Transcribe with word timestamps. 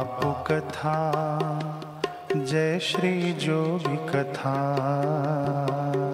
बापू 0.00 0.30
कथा 0.46 0.92
जय 2.36 2.78
श्री 2.78 3.32
जोगी 3.32 3.96
कथा। 3.96 4.54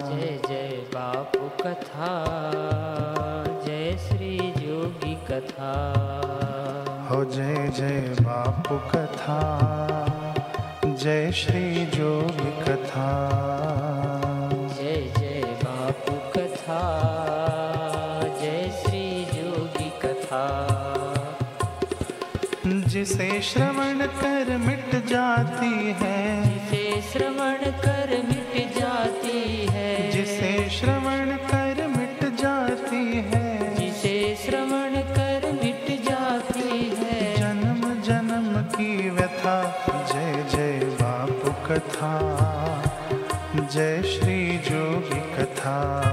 जय 0.09 0.39
जय 0.47 0.71
बापू 0.93 1.63
कथा 1.63 2.09
जय 3.65 3.97
श्री 3.97 4.37
जोगी 4.57 5.15
कथा। 5.31 5.71
हो 7.11 7.23
जय 7.25 7.67
जय 7.67 8.15
बापू 8.21 8.77
कथा 8.77 9.39
जय 10.85 11.31
श्री 11.31 11.85
जोगी 11.85 12.51
कथा। 12.61 13.07
जिसे 23.07 23.41
श्रवण 23.41 24.05
कर 24.05 24.57
मिट 24.57 25.05
जाती 25.05 25.95
है। 26.01 26.43
जिसे 26.43 27.01
श्रवण 27.01 27.55
कर 27.55 28.23
मिट 28.29 28.79
जाती 28.79 29.67
है। 29.69 30.11
जिसे 30.11 30.69
श्रवण 30.69 31.37
कर 31.37 31.87
मिट 31.87 32.35
जाती 32.35 33.15
है। 33.15 33.75
जिसे 33.75 34.35
श्रवण 34.45 34.95
कर 34.95 35.59
मिट 35.63 36.09
जाती 36.09 36.95
है। 36.97 37.35
जन्म 37.35 38.01
जन्म 38.01 38.61
की 38.61 39.09
व्यथा 39.09 39.85
जय 40.13 40.45
जय 40.51 40.85
बापू 40.85 41.51
कथा 41.51 42.13
जय 43.55 44.03
श्री 44.03 44.57
जोगी 44.57 45.19
कथा। 45.19 46.06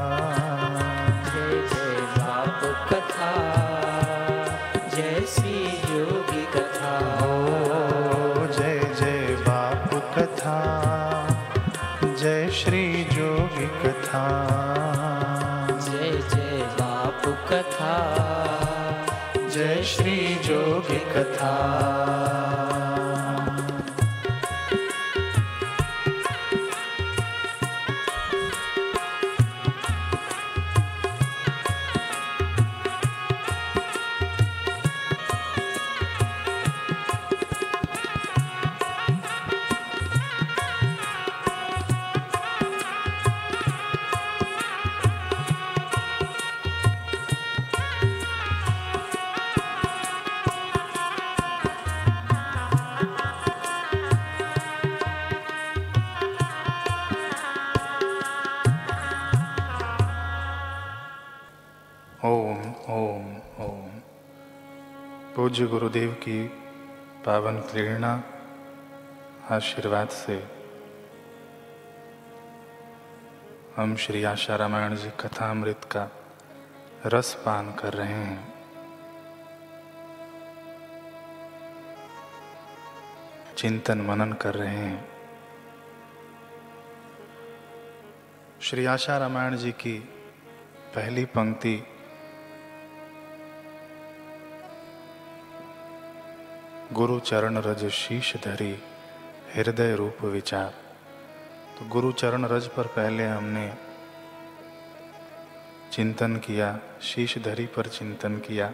ओम 62.24 62.72
ओम 62.72 63.36
ओम। 63.36 64.00
पूज्य 65.36 65.66
गुरुदेव 65.66 66.12
की 66.12 66.48
पावन 67.26 67.56
प्रेरणा, 67.56 68.22
आशीर्वाद 69.50 70.08
से। 70.08 70.46
हम 73.76 73.96
श्री 73.96 74.24
आशा 74.24 74.56
रामायण 74.56 74.96
जी 74.96 75.10
कथामृत 75.10 75.80
का 75.84 76.08
रस 77.06 77.34
पान 77.34 77.74
कर 77.74 77.92
रहे 77.92 78.12
हैं। 78.12 78.54
चिंतन 83.56 84.00
मनन 84.00 84.32
कर 84.32 84.54
रहे 84.54 84.76
हैं। 84.76 85.08
श्री 88.62 88.84
आशा 88.84 89.18
रामायण 89.18 89.56
जी 89.56 89.72
की 89.72 89.98
पहली 90.94 91.24
पंक्ति 91.24 91.86
गुरु 96.92 97.18
चरण 97.20 97.56
रज 97.56 97.84
शीश 97.90 98.32
धरी, 98.36 98.72
हृदय 99.54 99.94
रूप 99.94 100.22
विचार। 100.24 100.74
तो 101.78 101.86
गुरु 101.88 102.10
चरण 102.12 102.44
रज 102.44 102.66
पर 102.66 102.86
पहले 102.86 103.26
हमने 103.26 103.72
चिंतन 105.92 106.36
किया, 106.36 106.78
शीश 107.02 107.38
धरी 107.38 107.66
पर 107.66 107.86
चिंतन 107.88 108.36
किया। 108.38 108.72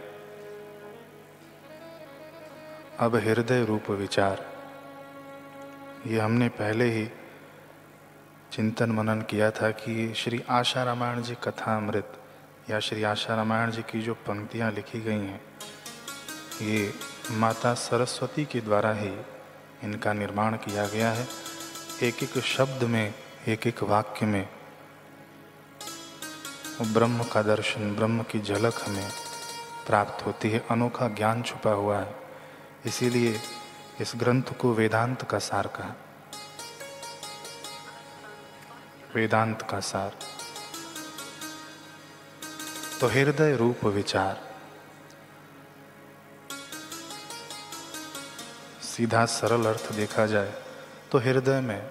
अब 2.99 3.15
हृदय 3.15 3.63
रूप 3.65 3.89
विचार। 3.91 4.45
ये 6.07 6.19
हमने 6.19 6.49
पहले 6.49 6.85
ही 6.85 7.07
चिंतन 8.51 8.91
मनन 8.91 9.21
किया 9.21 9.51
था 9.51 9.69
कि 9.71 10.13
श्री 10.13 10.41
आशा 10.49 10.83
रामायण 10.83 11.21
जी 11.21 11.35
कथा 11.43 11.77
अमृत 11.77 12.19
या 12.69 12.79
श्री 12.79 13.03
आशा 13.03 13.35
रामायण 13.35 13.71
जी 13.71 13.81
की 13.81 14.01
जो 14.01 14.13
पंक्तियाँ 14.13 14.71
लिखी 14.71 15.01
गई 15.01 15.11
हैं, 15.11 15.41
ये 16.61 16.93
माता 17.31 17.73
सरस्वती 17.73 18.45
के 18.45 18.61
द्वारा 18.61 18.93
ही 18.93 19.21
इनका 19.83 20.13
निर्माण 20.13 20.57
किया 20.57 20.87
गया 20.87 21.11
है। 21.11 21.27
एक 22.03 22.23
एक 22.23 22.39
शब्द 22.39 22.83
में 22.83 23.13
एक 23.47 23.67
एक 23.67 23.83
वाक्य 23.83 24.25
में, 24.25 24.49
ब्रह्म 26.81 27.23
का 27.23 27.41
दर्शन, 27.41 27.95
ब्रह्म 27.95 28.23
की 28.23 28.39
झलक 28.39 28.73
हमें 28.85 29.11
प्राप्त 29.87 30.25
होती 30.25 30.49
है। 30.49 30.65
अनोखा 30.71 31.07
ज्ञान 31.07 31.43
छुपा 31.43 31.71
हुआ 31.71 31.97
है। 31.97 32.15
इसीलिए 32.85 33.41
इस 34.01 34.13
ग्रंथ 34.15 34.43
को 34.59 34.73
वेदांत 34.73 35.21
का 35.21 35.39
सार 35.39 35.67
कहा। 35.67 35.95
वेदांत 39.15 39.61
का 39.61 39.79
सार। 39.79 40.17
तो 43.01 43.07
हृदय 43.07 43.55
रूप 43.55 43.85
विचार। 43.85 44.50
सीधा 48.91 49.25
सरल 49.25 49.65
अर्थ 49.65 49.91
देखा 49.93 50.25
जाए 50.25 50.53
तो 51.11 51.17
हृदय 51.17 51.59
में 51.61 51.81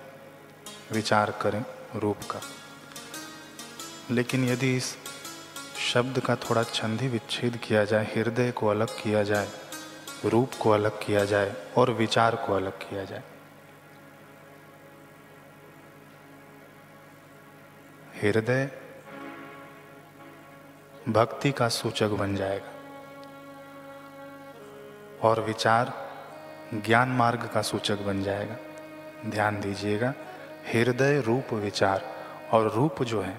विचार 0.93 1.31
करें 1.43 1.65
रूप 1.97 2.19
का। 2.31 2.41
लेकिन 4.11 4.45
यदि 4.45 4.77
इस 4.77 4.97
शब्द 5.93 6.19
का 6.21 6.35
थोड़ा 6.39 6.63
छंदी 6.65 7.09
विच्छेद 7.09 7.57
किया 7.57 7.85
जाए, 7.85 8.05
हृदय 8.07 8.51
को 8.51 8.67
अलग 8.67 8.89
किया 9.03 9.23
जाए, 9.23 9.49
रूप 10.25 10.51
को 10.61 10.71
अलग 10.71 10.99
किया 10.99 11.25
जाए 11.25 11.55
और 11.79 11.91
विचार 11.93 12.37
को 12.37 12.53
अलग 12.55 12.79
किया 12.81 13.05
जाए, 13.05 13.23
हृदय 18.23 18.71
भक्ति 21.09 21.53
का 21.53 21.69
सूचक 21.71 22.11
बन 22.19 22.37
जाएगा 22.37 22.73
और 25.29 25.41
विचार 25.41 25.93
ज्ञान 26.75 27.09
मार्ग 27.09 27.51
का 27.55 27.63
सूचक 27.63 27.99
बन 27.99 28.23
जाएगा। 28.23 28.57
ध्यान 29.31 29.61
दीजिएगा। 29.61 30.15
हृदय 30.75 31.21
रूप 31.21 31.53
विचार 31.53 32.05
और 32.53 32.73
रूप 32.73 33.03
जो 33.03 33.23
है, 33.23 33.39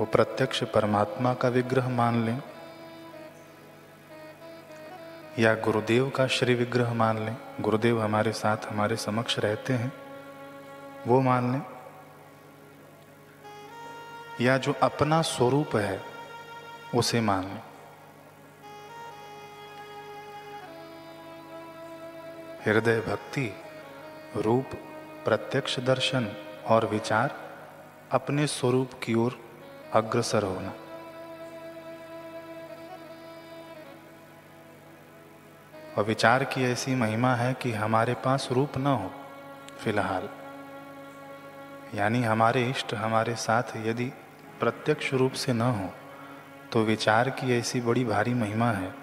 वो 0.00 0.04
प्रत्यक्ष 0.04 0.64
परमात्मा 0.64 1.34
का 1.34 1.48
विग्रह 1.48 1.88
मान 1.88 2.24
लें 2.24 2.42
या 5.38 5.54
गुरुदेव 5.54 6.10
का 6.10 6.26
श्री 6.26 6.54
विग्रह 6.54 6.94
मान 6.94 7.18
लें। 7.18 7.36
गुरुदेव 7.60 8.02
हमारे 8.02 8.32
साथ, 8.32 8.56
हमारे 8.68 8.96
समक्ष 8.96 9.38
रहते 9.38 9.72
हैं, 9.72 9.92
वो 11.06 11.20
मान 11.20 11.52
लें। 11.52 11.62
या 14.40 14.58
जो 14.58 14.74
अपना 14.82 15.22
स्वरूप 15.22 15.76
है, 15.76 16.02
उसे 16.94 17.20
मान 17.20 17.44
लें। 17.44 17.62
हृदय 22.66 23.00
भक्ति, 23.00 23.54
रूप, 24.36 24.70
प्रत्यक्ष 25.24 25.78
दर्शन 25.80 26.26
और 26.66 26.86
विचार 26.86 27.34
अपने 28.10 28.46
स्वरूप 28.46 28.90
की 29.02 29.14
ओर 29.14 29.38
अग्रसर 29.92 30.42
होना। 30.42 30.72
और 35.98 36.04
विचार 36.04 36.44
की 36.44 36.64
ऐसी 36.64 36.94
महिमा 36.94 37.34
है 37.34 37.54
कि 37.54 37.72
हमारे 37.72 38.14
पास 38.14 38.48
रूप 38.52 38.78
न 38.78 38.86
हो, 38.86 39.10
फ़िलहाल। 39.84 40.28
यानी 41.94 42.22
हमारे 42.22 42.68
इष्ट, 42.70 42.94
हमारे 42.94 43.34
साथ 43.34 43.76
यदि 43.76 44.12
प्रत्यक्ष 44.60 45.14
रूप 45.14 45.32
से 45.32 45.52
न 45.52 45.60
हो 45.60 45.88
तो 46.72 46.82
विचार 46.82 47.30
की 47.30 47.58
ऐसी 47.58 47.80
बड़ी 47.80 48.04
भारी 48.04 48.34
महिमा 48.34 48.70
है 48.70 48.94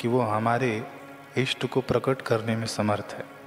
कि 0.00 0.08
वो 0.08 0.20
हमारे 0.20 0.97
इष्ट 1.42 1.66
को 1.66 1.80
प्रकट 1.80 2.22
करने 2.22 2.56
में 2.56 2.66
समर्थ 2.66 3.16
है। 3.18 3.38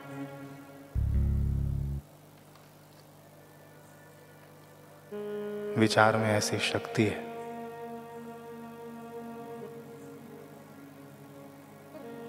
विचार 5.78 6.18
में 6.18 6.30
ऐसी 6.30 6.60
शक्ति 6.60 7.06
है। 7.06 7.32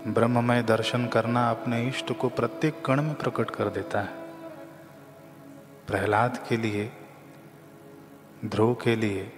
ब्रह्ममय 0.08 0.62
दर्शन 0.62 1.06
करना 1.06 1.50
अपने 1.50 1.88
इष्ट 1.88 2.12
को 2.12 2.28
प्रत्येक 2.28 2.84
कण 2.84 3.02
में 3.02 3.14
प्रकट 3.14 3.50
कर 3.50 3.68
देता 3.68 4.00
है। 4.00 4.22
प्रहलाद 5.86 6.46
के 6.48 6.56
लिए, 6.56 6.92
ध्रुव 8.44 8.74
के 8.74 8.96
लिए, 8.96 9.32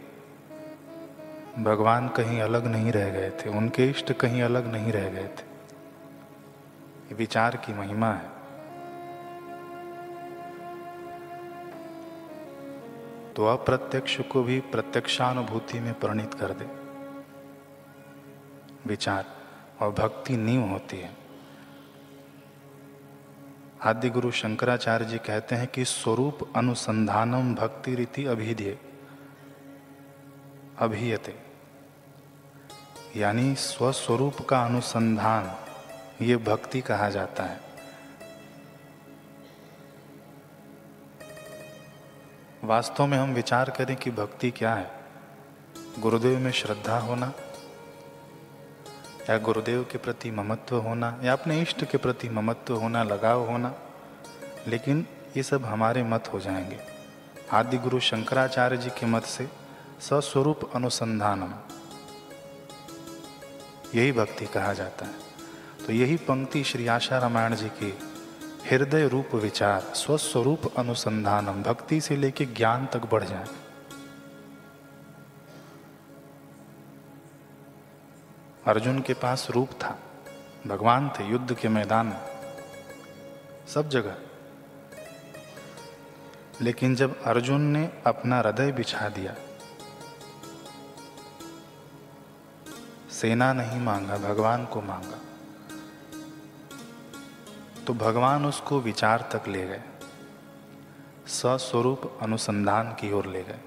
भगवान 1.59 2.09
कहीं 2.09 2.41
अलग 2.41 2.67
नहीं 2.67 2.93
रह 2.93 3.11
गए 3.11 3.31
थे, 3.31 3.51
उनके 3.51 3.91
इष्ट 3.91 4.13
कहीं 4.13 4.43
अलग 4.43 4.73
नहीं 4.73 4.93
रह 4.93 5.09
गए 5.09 5.29
थे। 5.29 5.54
ये 7.05 7.15
विचार 7.15 7.57
की 7.57 7.75
महिमा 7.75 8.13
है। 8.13 8.35
तो 13.33 13.47
अप्रत्यक्ष 13.47 14.21
को 14.21 14.43
भी 14.43 14.61
प्रत्यक्षानुभूति 14.61 15.81
में 15.81 15.95
परिणित 15.95 16.35
कर 16.35 16.51
दे। 16.51 16.65
विचार 18.87 19.25
और 19.81 19.91
भक्ति 19.93 20.37
नींव 20.37 20.63
होती 20.63 20.97
है। 20.97 21.17
आदि 23.83 24.11
गुरु 24.11 24.31
शंकराचार्य 24.31 25.05
जी 25.05 25.19
कहते 25.19 25.55
हैं 25.55 25.67
कि 25.67 25.85
स्वरूप 25.85 26.53
अनुसंधानम 26.57 27.55
भक्ति 27.55 27.95
रीति 27.95 28.25
अभिधेय। 28.25 28.79
अभियते। 30.79 31.39
यानी 33.17 33.55
स्वस्वरूप 33.55 34.37
का 34.49 34.65
अनुसंधान। 34.65 35.74
ये 36.23 36.37
भक्ति 36.37 36.81
कहा 36.81 37.11
जाता 37.11 37.43
है। 37.43 37.61
वास्तव 42.65 43.07
में 43.07 43.19
हम 43.19 43.35
विचार 43.35 43.71
करें 43.71 43.97
कि 43.97 44.11
भक्ति 44.11 44.51
क्या 44.51 44.75
है। 44.75 44.91
गुरुदेव 45.99 46.39
में 46.39 46.51
श्रद्धा 46.51 46.99
होना, 46.99 47.33
या 49.31 49.39
गुरुदेव 49.39 49.85
के 49.93 49.99
प्रति 49.99 50.31
ममत्व 50.31 50.77
होना, 50.77 51.21
या 51.23 51.33
अपने 51.33 51.61
इष्ट 51.63 51.85
के 51.85 51.99
प्रति 51.99 52.29
ममत्व 52.29 52.77
होना, 52.77 53.03
लगाव 53.03 53.49
होना, 53.51 53.75
लेकिन 54.67 55.07
ये 55.37 55.43
सब 55.43 55.65
हमारे 55.65 56.03
मत 56.03 56.31
हो 56.33 56.41
जाएँगे। 56.41 56.81
आदि 57.53 57.79
गुरु 57.79 58.01
शंकराचार्य 58.01 58.77
जी 58.77 58.91
के 58.91 59.07
मत 59.07 59.25
से 59.25 59.49
सस्वरूप 60.01 60.71
अनुसंधानम, 60.75 61.55
यही 63.95 64.13
भक्ति 64.13 64.47
कहा 64.47 64.73
जाता 64.73 65.07
है। 65.07 65.34
तो 65.87 65.93
यही 65.93 66.17
पंक्ति 66.17 66.65
श्री 66.65 66.87
आशा 66.87 67.19
रामायण 67.19 67.55
जी 67.55 67.69
की 67.69 67.99
हृदय 68.71 69.09
रूप 69.09 69.35
विचार, 69.35 69.81
स्वस्वरूप 69.81 70.75
अनुसंधानम, 70.79 71.63
भक्ति 71.63 72.01
से 72.01 72.17
लेके 72.17 72.45
ज्ञान 72.45 72.87
तक 72.87 73.11
बढ़ 73.13 73.25
जाए। 73.25 73.45
अर्जुन 78.67 79.01
के 79.01 79.15
पास 79.15 79.51
रूप 79.51 79.71
था, 79.71 79.99
भगवान 80.67 81.09
थे 81.09 81.25
युद्ध 81.25 81.55
के 81.55 81.69
मैदान 81.69 82.07
में, 82.07 82.21
सब 83.67 83.89
जगह। 83.89 84.17
लेकिन 86.61 86.95
जब 86.95 87.23
अर्जुन 87.23 87.61
ने 87.61 88.03
अपना 88.07 88.39
हृदय 88.39 88.73
बिछा 88.73 89.09
दिया, 89.09 89.35
सेना 93.11 93.53
नहीं 93.53 93.81
मांगा, 93.81 94.17
भगवान 94.17 94.67
को 94.67 94.81
मांगा। 94.81 95.19
तो 97.87 97.95
भगवान 97.95 98.47
उसको 98.47 98.81
विचार 98.81 99.29
तक 99.33 99.49
ले 99.49 99.67
गए। 99.67 99.83
सस्वरूप 101.27 102.19
अनुसंधान 102.23 102.93
की 102.93 103.13
ओर 103.13 103.27
ले 103.27 103.43
गए। 103.43 103.59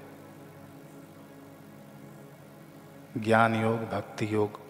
ज्ञान 3.16 3.62
योग, 3.62 3.78
भक्ति 3.78 4.34
योग। 4.34 4.60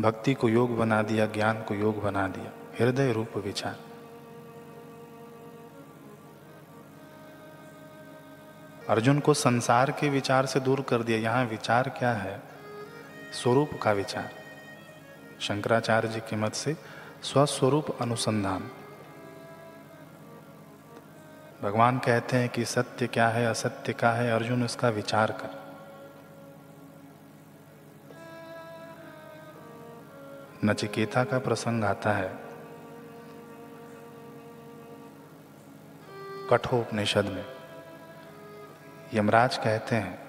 भक्ति 0.00 0.34
को 0.34 0.48
योग 0.48 0.78
बना 0.78 1.02
दिया, 1.02 1.26
ज्ञान 1.26 1.62
को 1.62 1.74
योग 1.74 2.02
बना 2.02 2.28
दिया। 2.28 2.52
हृदय 2.80 3.12
रूप 3.12 3.36
विचार। 3.36 3.80
अर्जुन 8.88 9.20
को 9.20 9.34
संसार 9.34 9.90
के 9.90 10.08
विचार 10.08 10.46
से 10.46 10.60
दूर 10.60 10.80
कर 10.80 11.02
दिया। 11.02 11.18
यहाँ 11.18 11.44
विचार 11.44 11.88
क्या 11.88 12.12
है? 12.12 12.42
स्वरूप 13.32 13.70
का 13.82 13.92
विचार। 13.92 14.30
शंकराचार्य 15.40 16.08
जी 16.08 16.20
के 16.20 16.36
मत 16.36 16.52
से 16.52 16.76
स्वस्वरूप 17.22 18.02
अनुसंधान। 18.02 18.70
भगवान 21.62 21.98
कहते 21.98 22.36
हैं 22.36 22.48
कि 22.48 22.64
सत्य 22.64 23.06
क्या 23.06 23.28
है, 23.28 23.46
असत्य 23.46 23.92
क्या 23.92 24.10
है, 24.10 24.32
अर्जुन 24.32 24.64
इसका 24.64 24.88
विचार 24.88 25.32
कर। 25.32 25.56
नचिकेता 30.64 31.24
का 31.24 31.38
प्रसंग 31.38 31.84
आता 31.84 32.12
है। 32.12 32.38
कठोपनिषद 36.50 37.24
में 37.24 37.44
यमराज 39.14 39.56
कहते 39.56 39.96
हैं, 39.96 40.28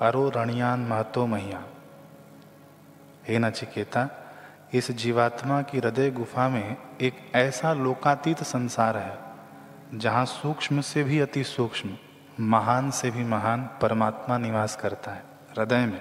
अरो 0.00 0.28
रणियान 0.28 0.80
महतो 0.80 1.26
मैया 1.26 1.64
हे 3.30 3.38
नचिकेता, 3.38 4.08
इस 4.74 4.90
जीवात्मा 4.90 5.62
की 5.62 5.78
हृदय 5.78 6.10
गुफा 6.10 6.48
में 6.48 6.76
एक 7.00 7.32
ऐसा 7.34 7.72
लोकातीत 7.72 8.42
संसार 8.42 8.96
है, 8.96 9.18
जहाँ 9.98 10.24
सूक्ष्म 10.26 10.80
से 10.80 11.04
भी 11.04 11.20
अति 11.20 11.44
सूक्ष्म, 11.44 11.96
महान 12.40 12.90
से 12.90 13.10
भी 13.10 13.24
महान 13.24 13.62
परमात्मा 13.82 14.38
निवास 14.38 14.76
करता 14.76 15.10
है, 15.10 15.22
हृदय 15.50 15.86
में। 15.86 16.00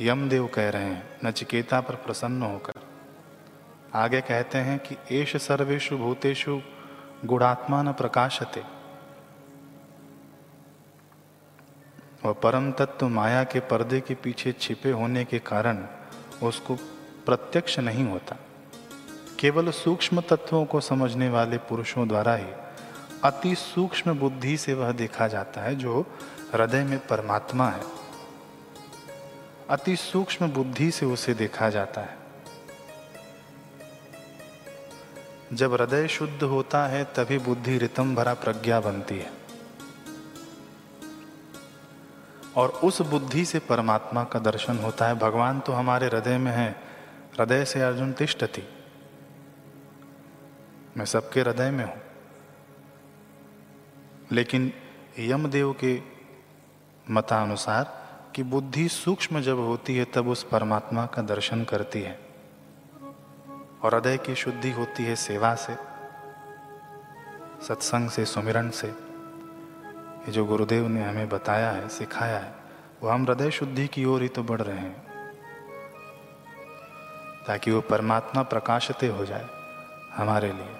यमदेव 0.00 0.46
कह 0.46 0.68
रहे 0.70 0.84
हैं, 0.84 1.08
नचिकेता 1.24 1.80
पर 1.80 1.94
प्रसन्न 1.94 2.42
होकर। 2.42 2.72
आगे 3.94 4.20
कहते 4.20 4.58
हैं 4.58 4.78
कि 4.78 4.96
एश 5.10 5.36
सर्वेशु 5.36 5.98
भूतेषु 5.98 6.60
गुणात्मा 7.24 7.82
न 7.82 7.92
प्रकाशते। 7.92 8.81
और 12.24 12.32
परम 12.32 12.72
तत्व 12.72 13.08
माया 13.08 13.44
के 13.44 13.60
पर्दे 13.60 14.00
के 14.00 14.14
पीछे 14.14 14.52
छिपे 14.52 14.90
होने 14.90 15.24
के 15.24 15.38
कारण 15.38 15.86
उसको 16.42 16.74
प्रत्यक्ष 17.26 17.78
नहीं 17.78 18.04
होता। 18.04 18.36
केवल 19.38 19.70
सूक्ष्म 19.70 20.20
तत्वों 20.20 20.64
को 20.64 20.80
समझने 20.80 21.28
वाले 21.28 21.58
पुरुषों 21.58 22.08
द्वारा 22.08 22.34
ही 22.34 22.46
अति 23.24 23.54
सूक्ष्म 23.54 24.18
बुद्धि 24.18 24.56
से 24.56 24.74
वह 24.74 24.92
देखा 24.92 25.28
जाता 25.28 25.60
है 25.60 25.74
जो 25.74 26.06
हृदय 26.54 26.84
में 26.84 27.06
परमात्मा 27.06 27.68
है। 27.68 27.82
अति 29.70 29.96
सूक्ष्म 29.96 30.48
बुद्धि 30.48 30.90
से 30.90 31.06
उसे 31.06 31.34
देखा 31.34 31.70
जाता 31.70 32.00
है। 32.00 32.18
जब 35.52 35.74
हृदय 35.74 36.08
शुद्ध 36.08 36.42
होता 36.42 36.86
है, 36.86 37.04
तभी 37.04 37.38
बुद्धि 37.38 37.78
रितम 37.78 38.14
भरा 38.14 38.34
प्रज्ञा 38.34 38.80
बनती 38.80 39.18
है। 39.18 39.41
और 42.56 42.68
उस 42.68 43.02
बुद्धि 43.02 43.44
से 43.44 43.58
परमात्मा 43.58 44.24
का 44.24 44.38
दर्शन 44.38 44.78
होता 44.78 45.06
है। 45.06 45.14
भगवान 45.14 45.60
तो 45.60 45.72
हमारे 45.72 46.06
हृदय 46.06 46.38
में 46.38 46.52
है। 46.52 46.70
हृदय 47.40 47.64
से 47.64 47.82
अर्जुन 47.82 48.12
तिष्ट 48.12 48.44
थी। 48.44 48.68
मैं 50.96 51.04
सबके 51.04 51.40
हृदय 51.40 51.70
में 51.70 51.84
हूँ। 51.84 52.02
लेकिन 54.32 54.72
यमदेव 55.18 55.72
के 55.72 56.00
मतानुसार 57.10 58.02
कि 58.36 58.42
बुद्धि 58.42 58.88
सूक्ष्म 58.88 59.40
जब 59.40 59.58
होती 59.58 59.96
है, 59.96 60.04
तब 60.04 60.28
उस 60.28 60.42
परमात्मा 60.42 61.06
का 61.06 61.22
दर्शन 61.22 61.64
करती 61.64 62.02
है। 62.02 62.20
और 63.82 63.94
हृदय 63.94 64.18
की 64.18 64.34
शुद्धि 64.34 64.70
होती 64.70 65.04
है 65.04 65.16
सेवा 65.16 65.54
से, 65.54 65.74
सत्संग 67.66 68.10
से, 68.10 68.24
सुमिरन 68.24 68.70
से। 68.70 69.11
ये 70.22 70.32
जो 70.32 70.44
गुरुदेव 70.44 70.88
ने 70.88 71.04
हमें 71.04 71.28
बताया 71.28 71.70
है, 71.70 71.88
सिखाया 71.88 72.38
है, 72.38 72.54
वो 73.02 73.08
हम 73.08 73.22
हृदय 73.22 73.50
शुद्धि 73.50 73.86
की 73.86 74.04
ओर 74.04 74.22
ही 74.22 74.28
तो 74.28 74.42
बढ़ 74.42 74.62
रहे 74.62 74.78
हैं। 74.78 75.12
ताकि 77.46 77.70
वो 77.70 77.80
परमात्मा 77.80 78.42
प्रकाशते 78.42 79.06
हो 79.06 79.24
जाए 79.24 79.46
हमारे 80.14 80.52
लिए। 80.52 80.76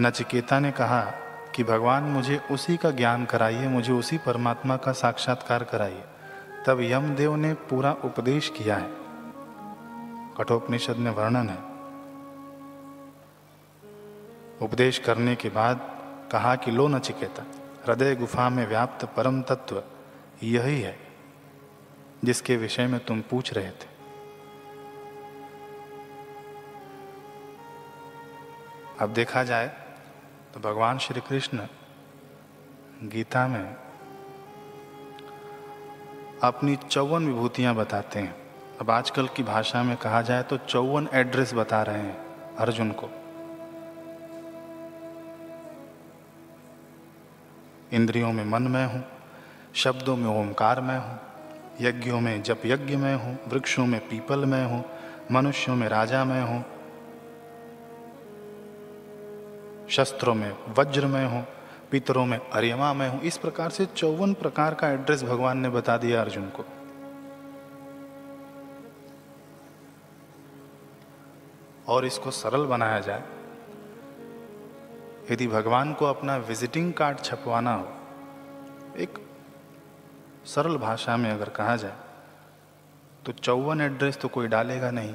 नचिकेता 0.00 0.58
ने 0.58 0.72
कहा 0.72 1.00
कि, 1.54 1.64
भगवान, 1.64 2.02
मुझे 2.02 2.40
उसी 2.50 2.76
का 2.76 2.90
ज्ञान 2.90 3.24
कराइए, 3.24 3.68
मुझे 3.68 3.92
उसी 3.92 4.18
परमात्मा 4.18 4.76
का 4.76 4.92
साक्षात्कार 4.92 5.64
कराइए। 5.64 6.02
तब 6.66 6.80
यमदेव 6.80 7.36
ने 7.36 7.54
पूरा 7.54 7.92
उपदेश 7.92 8.52
किया 8.56 8.76
है। 8.76 8.90
कठोपनिषद 10.38 10.96
में 10.96 11.10
वर्णन 11.10 11.48
है। 11.48 11.74
उपदेश 14.62 14.98
करने 14.98 15.36
के 15.36 15.48
बाद 15.48 15.93
कहा 16.34 16.54
कि 16.56 16.70
लो 16.70 16.88
नचिकेता 16.88 17.42
हृदय 17.86 18.14
गुफा 18.16 18.48
में 18.48 18.66
व्याप्त 18.66 19.04
परम 19.16 19.40
तत्व 19.42 19.82
यही 20.42 20.80
है, 20.80 20.96
जिसके 22.24 22.56
विषय 22.56 22.86
में 22.86 22.98
तुम 23.04 23.20
पूछ 23.20 23.52
रहे 23.52 23.70
थे। 23.70 23.92
अब 29.00 29.12
देखा 29.12 29.42
जाए 29.44 29.66
तो 30.54 30.60
भगवान 30.60 30.98
श्री 30.98 31.20
कृष्ण 31.20 31.66
गीता 33.04 33.46
में 33.48 33.76
अपनी 36.42 36.76
चौवन 36.76 37.26
विभूतियाँ 37.26 37.74
बताते 37.74 38.18
हैं। 38.18 38.34
अब 38.80 38.90
आजकल 38.90 39.28
की 39.28 39.42
भाषा 39.42 39.82
में 39.82 39.96
कहा 39.96 40.22
जाए 40.22 40.42
तो 40.42 40.56
चौवन 40.58 41.08
एड्रेस 41.14 41.54
बता 41.54 41.82
रहे 41.82 42.02
हैं 42.02 42.56
अर्जुन 42.56 42.90
को। 42.92 43.08
इंद्रियों 47.94 48.32
में 48.32 48.44
मन 48.44 48.62
में 48.62 48.84
हूँ, 48.86 49.04
शब्दों 49.74 50.16
में 50.16 50.28
ओंकार 50.30 50.80
में 50.80 50.98
हूँ, 50.98 51.18
यज्ञों 51.80 52.20
में 52.20 52.42
जप 52.42 52.62
यज्ञ 52.66 52.96
में 52.96 53.14
हूँ, 53.14 53.38
वृक्षों 53.48 53.86
में 53.86 54.00
पीपल 54.00 54.44
में 54.44 54.64
हूँ, 54.66 54.84
मनुष्यों 55.32 55.76
में 55.76 55.88
राजा 55.88 56.24
में 56.24 56.42
हूँ, 56.42 56.64
शस्त्रों 59.90 60.34
में 60.34 60.52
वज्र 60.78 61.06
में 61.06 61.26
हूँ, 61.26 61.46
पितरों 61.90 62.26
में 62.26 62.38
अरियमा 62.38 62.92
में 62.92 63.08
हूँ। 63.08 63.20
इस 63.20 63.36
प्रकार 63.38 63.70
से 63.70 63.86
चौवन 63.86 64.34
प्रकार 64.34 64.74
का 64.74 64.88
एड्रेस 64.88 65.22
भगवान 65.22 65.58
ने 65.58 65.68
बता 65.68 65.96
दिया 65.96 66.20
अर्जुन 66.20 66.48
को। 66.50 66.64
और 71.88 72.04
इसको 72.04 72.30
सरल 72.30 72.64
बनाया 72.64 73.00
जाए। 73.00 73.22
यदि 75.30 75.46
भगवान 75.46 75.92
को 75.94 76.04
अपना 76.04 76.36
विजिटिंग 76.36 76.92
कार्ड 76.92 77.18
छपवाना 77.18 77.74
हो, 77.74 77.86
एक 78.96 79.18
सरल 80.44 80.76
भाषा 80.76 81.16
में 81.16 81.30
अगर 81.30 81.48
कहा 81.48 81.76
जाए 81.76 81.96
तो 83.26 83.32
चौवन 83.32 83.80
एड्रेस 83.80 84.18
तो 84.18 84.28
कोई 84.28 84.48
डालेगा 84.48 84.90
नहीं। 84.90 85.14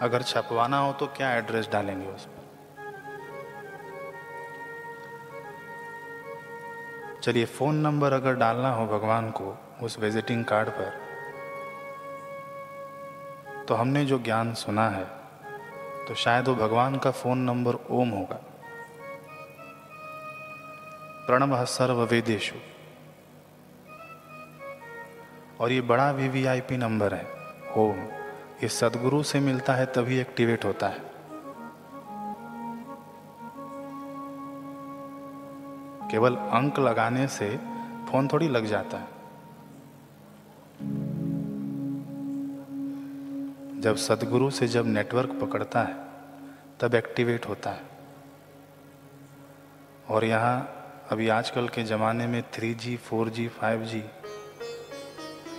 अगर 0.00 0.22
छपवाना 0.22 0.78
हो 0.78 0.92
तो 0.92 1.06
क्या 1.06 1.30
एड्रेस 1.34 1.68
डालेंगे 1.72 2.06
उस 2.06 2.24
पर 2.26 2.38
चलिए 7.22 7.44
फ़ोन 7.44 7.76
नंबर 7.76 8.12
अगर 8.12 8.34
डालना 8.34 8.72
हो 8.72 8.86
भगवान 8.86 9.30
को 9.30 9.56
उस 9.82 9.98
विजिटिंग 9.98 10.44
कार्ड 10.44 10.68
पर 10.70 10.90
तो 13.68 13.74
हमने 13.74 14.04
जो 14.04 14.18
ज्ञान 14.18 14.52
सुना 14.54 14.88
है 14.88 15.19
तो 16.08 16.14
शायद 16.14 16.48
वो 16.48 16.54
भगवान 16.54 16.96
का 16.98 17.10
फ़ोन 17.10 17.38
नंबर 17.38 17.74
ओम 17.90 18.10
होगा। 18.10 18.40
प्रणव 21.26 21.64
सर्व 21.64 22.02
वेदेशु 22.04 22.56
और 25.60 25.72
ये 25.72 25.80
बड़ा 25.80 26.10
वीवीआईपी 26.10 26.76
नंबर 26.76 27.14
है। 27.14 27.26
ओम, 27.76 27.98
ये 28.62 28.68
सदगुरु 28.68 29.22
से 29.22 29.40
मिलता 29.40 29.74
है 29.74 29.86
तभी 29.86 30.18
एक्टिवेट 30.18 30.64
होता 30.64 30.88
है। 30.88 31.10
केवल 36.10 36.36
अंक 36.36 36.78
लगाने 36.78 37.26
से 37.28 37.56
फ़ोन 38.10 38.28
थोड़ी 38.28 38.48
लग 38.48 38.66
जाता 38.66 38.98
है। 38.98 39.19
जब 43.80 43.96
सदगुरु 43.96 44.50
से 44.50 44.68
जब 44.68 44.86
नेटवर्क 44.86 45.30
पकड़ता 45.30 45.82
है, 45.82 45.94
तब 46.80 46.94
एक्टिवेट 46.94 47.48
होता 47.48 47.70
है। 47.70 47.82
और 50.08 50.24
यहाँ 50.24 50.76
अभी 51.10 51.28
आजकल 51.28 51.68
के 51.68 51.82
ज़माने 51.82 52.26
में 52.26 52.42
three 52.42 52.74
G, 52.74 52.96
four 52.96 53.28
G, 53.28 53.48
five 53.48 53.84
G, 53.84 54.04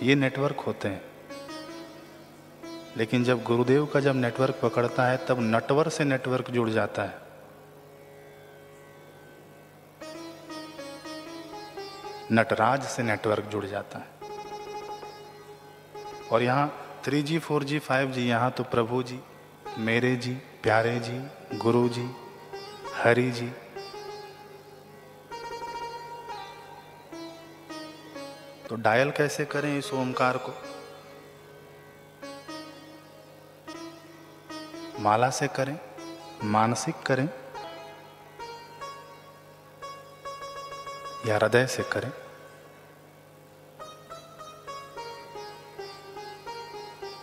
ये 0.03 0.15
नेटवर्क 0.15 0.59
होते 0.59 0.87
हैं। 0.87 1.05
लेकिन 2.97 3.23
जब 3.23 3.43
गुरुदेव 3.43 3.85
का 3.85 3.99
जब 3.99 4.15
नेटवर्क 4.15 4.59
पकड़ता 4.63 5.05
है, 5.05 5.17
तब 5.17 5.37
नटवर 5.39 5.89
से 5.89 6.03
नेटवर्क 6.03 6.51
जुड़ 6.51 6.69
जाता 6.69 7.03
है। 7.03 7.21
नटराज 12.31 12.83
से 12.83 13.03
नेटवर्क 13.03 13.43
जुड़ 13.43 13.65
जाता 13.65 13.99
है। 13.99 14.07
और 16.31 16.43
यहाँ 16.43 16.87
three 17.05 17.23
G, 17.23 17.39
four 17.39 17.63
G, 17.63 17.79
five 17.79 18.11
G, 18.11 18.27
यहाँ 18.27 18.51
तो 18.51 18.63
प्रभु 18.63 19.03
जी, 19.03 19.19
मेरे 19.77 20.15
जी, 20.15 20.33
प्यारे 20.33 20.99
जी, 20.99 21.57
गुरु 21.57 21.89
जी, 21.89 22.11
हरि 23.03 23.31
जी। 23.31 23.51
तो 28.69 28.75
डायल 28.75 29.11
कैसे 29.11 29.45
करें 29.45 29.79
इस 29.79 29.93
ओमकार 29.93 30.37
को? 30.37 30.53
माला 34.99 35.29
से 35.29 35.47
करें, 35.47 35.79
मानसिक 36.43 36.95
करें, 36.95 37.29
या 41.25 41.35
हृदय 41.35 41.67
से 41.67 41.83
करें? 41.83 42.30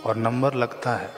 और 0.08 0.16
नंबर 0.16 0.54
लगता 0.54 0.94
है 0.96 1.10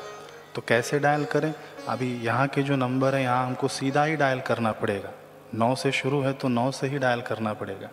तो 0.55 0.63
कैसे 0.69 0.99
डायल 0.99 1.25
करें? 1.25 1.53
अभी 1.89 2.13
यहाँ 2.25 2.47
के 2.49 2.63
जो 2.63 2.77
नंबर 2.77 3.15
है, 3.15 3.23
यहाँ 3.23 3.47
हमको 3.47 3.69
सीधा 3.69 4.05
ही 4.05 4.17
डायल 4.17 4.41
करना 4.41 4.73
पड़ेगा। 4.73 5.11
नौ 5.55 5.75
से 5.75 5.93
शुरू 5.93 6.21
है 6.23 6.33
तो 6.33 6.49
नौ 6.49 6.71
से 6.71 6.87
ही 6.87 6.99
डायल 6.99 7.21
करना 7.21 7.53
पड़ेगा। 7.55 7.91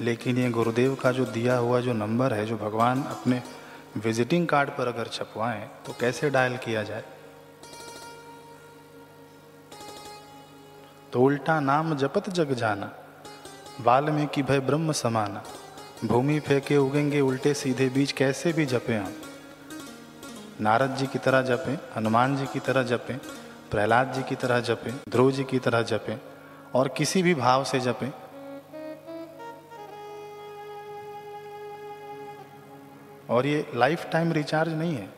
लेकिन 0.00 0.38
ये 0.38 0.50
गुरुदेव 0.50 0.94
का 0.94 1.12
जो 1.12 1.24
दिया 1.26 1.56
हुआ 1.56 1.80
जो 1.80 1.92
नंबर 1.92 2.32
है, 2.32 2.46
जो 2.46 2.56
भगवान 2.56 3.02
अपने 3.02 3.42
विजिटिंग 3.96 4.46
कार्ड 4.46 4.70
पर 4.70 4.88
अगर 4.88 5.06
छपवाएँ 5.08 5.68
तो 5.86 5.94
कैसे 6.00 6.30
डायल 6.30 6.56
किया 6.56 6.82
जाए? 6.82 7.04
तो 11.12 11.22
उल्टा 11.22 11.58
नाम 11.60 11.94
जपत 11.96 12.28
जग 12.30 12.52
जाना, 12.54 12.90
वाल्मीकि 13.80 14.42
भय 14.42 14.60
ब्रह्म 14.60 14.92
समाना। 14.92 15.42
भूमि 16.04 16.38
फेंके 16.40 16.76
उगेंगे 16.76 17.20
उल्टे, 17.20 17.54
सीधे 17.54 17.88
बीज 17.88 18.12
कैसे 18.12 18.52
भी 18.52 18.66
जपे 18.66 18.94
हम। 18.94 19.14
नारद 20.60 20.94
जी 20.94 21.06
की 21.06 21.18
तरह 21.18 21.42
जपें, 21.42 21.78
हनुमान 21.96 22.36
जी 22.36 22.46
की 22.46 22.60
तरह 22.60 22.82
जपें, 22.82 23.18
प्रहलाद 23.70 24.12
जी 24.12 24.22
की 24.22 24.34
तरह 24.34 24.60
जपें, 24.60 24.94
ध्रुव 25.08 25.32
जी 25.32 25.44
की 25.44 25.58
तरह 25.58 25.82
जपें 25.82 26.20
और 26.74 26.88
किसी 26.88 27.22
भी 27.22 27.34
भाव 27.34 27.64
से 27.64 27.80
जपें। 27.80 28.12
और 33.30 33.46
ये 33.46 33.70
लाइफ 33.74 34.10
टाइम 34.12 34.32
रिचार्ज 34.32 34.72
नहीं 34.72 34.94
है। 34.94 35.08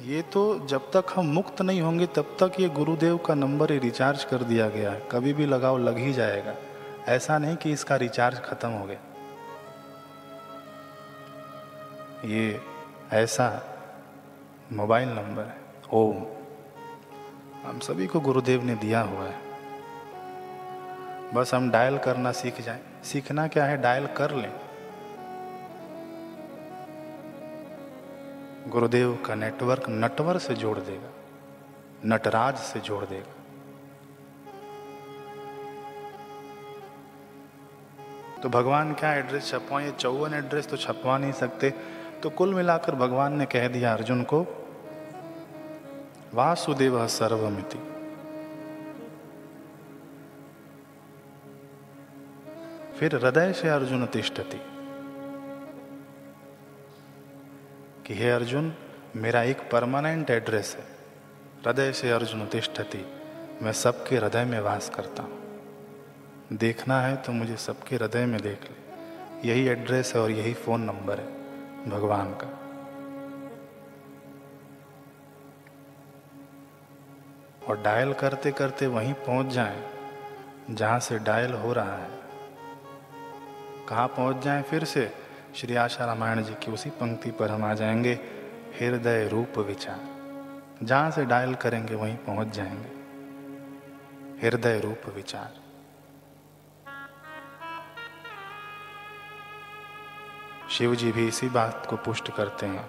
ये 0.00 0.22
तो 0.22 0.66
जब 0.66 0.90
तक 0.90 1.04
हम 1.16 1.26
मुक्त 1.26 1.62
नहीं 1.62 1.80
होंगे, 1.80 2.06
तब 2.06 2.36
तक 2.42 2.60
ये 2.60 2.68
गुरुदेव 2.68 3.16
का 3.16 3.34
नंबर 3.34 3.72
ही 3.72 3.78
रिचार्ज 3.78 4.24
कर 4.24 4.36
दिया 4.36 4.68
गया 4.68 4.90
है। 4.90 5.08
कभी 5.12 5.32
भी 5.32 5.46
लगाओ 5.46 5.78
लग 5.78 5.98
ही 5.98 6.12
जाएगा। 6.12 6.54
ऐसा 7.08 7.38
नहीं 7.38 7.56
कि 7.56 7.72
इसका 7.72 7.96
रिचार्ज 7.96 8.40
खत्म 8.40 8.68
हो 8.68 8.86
गया। 8.86 8.98
ये 12.24 12.60
ऐसा 13.12 13.75
मोबाइल 14.72 15.08
नंबर 15.08 15.42
है। 15.42 15.56
ओम। 15.92 16.24
हम 17.68 17.78
सभी 17.78 18.06
को 18.06 18.20
गुरुदेव 18.20 18.62
ने 18.62 18.74
दिया 18.74 19.00
हुआ 19.00 19.24
है। 19.24 19.38
बस 21.34 21.54
हम 21.54 21.70
डायल 21.70 21.98
करना 21.98 22.32
सीख 22.32 22.60
जाए। 22.60 22.80
सीखना 23.04 23.48
क्या 23.48 23.64
है? 23.64 23.76
डायल 23.76 24.06
कर 24.06 24.30
लें। 24.30 24.52
गुरुदेव 28.68 29.22
का 29.26 29.34
नेटवर्क 29.34 29.82
नटवर 29.88 30.38
से 30.38 30.54
जोड़ 30.54 30.78
देगा। 30.78 31.08
नटराज 32.06 32.56
से 32.56 32.80
जोड़ 32.80 33.04
देगा। 33.04 33.32
तो 38.42 38.48
भगवान 38.48 38.94
क्या 38.94 39.14
एड्रेस 39.14 39.50
छपवा 39.50 39.80
ये 39.80 39.90
चौवन 39.90 40.34
एड्रेस 40.34 40.68
तो 40.68 40.76
छपवा 40.76 41.18
नहीं 41.18 41.32
सकते। 41.32 41.95
तो 42.22 42.30
कुल 42.30 42.54
मिलाकर 42.54 42.94
भगवान 42.94 43.38
ने 43.38 43.46
कह 43.46 43.68
दिया 43.68 43.92
अर्जुन 43.92 44.22
को, 44.22 44.46
वासुदेव 46.34 47.06
सर्वमिति। 47.06 47.78
फिर 52.98 53.16
हृदय 53.16 53.52
से 53.52 53.68
अर्जुन 53.68 54.06
तिष्ठती। 54.06 54.60
कि 58.06 58.14
हे 58.14 58.30
अर्जुन, 58.30 58.74
मेरा 59.16 59.42
एक 59.42 59.70
परमानेंट 59.70 60.30
एड्रेस 60.30 60.76
है। 60.78 60.84
हृदय 61.66 61.92
से 61.92 62.10
अर्जुन 62.10 62.46
तिष्ठती, 62.46 63.06
मैं 63.62 63.72
सबके 63.72 64.16
हृदय 64.16 64.44
में 64.44 64.60
वास 64.60 64.90
करता 64.90 65.22
हूँ। 65.22 65.46
देखना 66.52 67.00
है 67.00 67.16
तो 67.16 67.32
मुझे 67.32 67.56
सबके 67.56 67.96
हृदय 67.96 68.26
में 68.26 68.40
देख 68.40 68.62
ले। 68.62 68.86
यही 69.48 69.68
एड्रेस 69.68 70.14
है 70.14 70.20
और 70.20 70.30
यही 70.30 70.54
फ़ोन 70.54 70.80
नंबर 70.80 71.18
है। 71.20 71.35
भगवान 71.88 72.32
का। 72.32 72.46
और 77.68 77.82
डायल 77.82 78.12
करते 78.12 78.52
करते 78.52 78.86
वहीं 78.86 79.14
पहुँच 79.14 79.46
जाएँ, 79.46 79.82
जहाँ 80.70 80.98
से 81.00 81.18
डायल 81.18 81.52
हो 81.52 81.72
रहा 81.72 81.96
है। 81.96 82.10
कहाँ 83.88 84.08
पहुँच 84.08 84.44
जाएँ 84.44 84.62
फिर 84.62 84.84
से? 84.84 85.12
श्री 85.54 85.74
आशा 85.74 86.04
रामायण 86.04 86.42
जी 86.42 86.54
की 86.54 86.70
उसी 86.70 86.90
पंक्ति 86.90 87.30
पर 87.30 87.50
हम 87.50 87.64
आ 87.64 87.74
जाएँगे, 87.74 88.12
हृदय 88.80 89.28
रूप 89.28 89.58
विचार। 89.58 90.00
जहाँ 90.82 91.10
से 91.10 91.24
डायल 91.24 91.54
करेंगे 91.54 91.94
वहीं 91.94 92.16
पहुँच 92.16 92.48
जाएँगे। 92.48 92.96
हृदय 94.46 94.80
रूप 94.80 95.14
विचार। 95.16 95.65
शिव 100.76 100.94
जी 100.94 101.10
भी 101.12 101.26
इसी 101.28 101.48
बात 101.48 101.86
को 101.86 101.96
पुष्ट 101.96 102.30
करते 102.30 102.66
हैं 102.66 102.84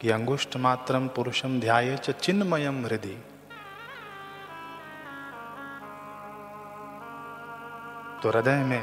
कि 0.00 0.10
अंगुष्ठ 0.10 0.56
मात्रम 0.56 1.08
पुरुषम 1.08 1.58
ध्याय 1.60 1.96
चिन्मयम 1.98 2.84
हृदय 2.86 3.16
तो 8.22 8.30
हृदय 8.30 8.64
में 8.64 8.82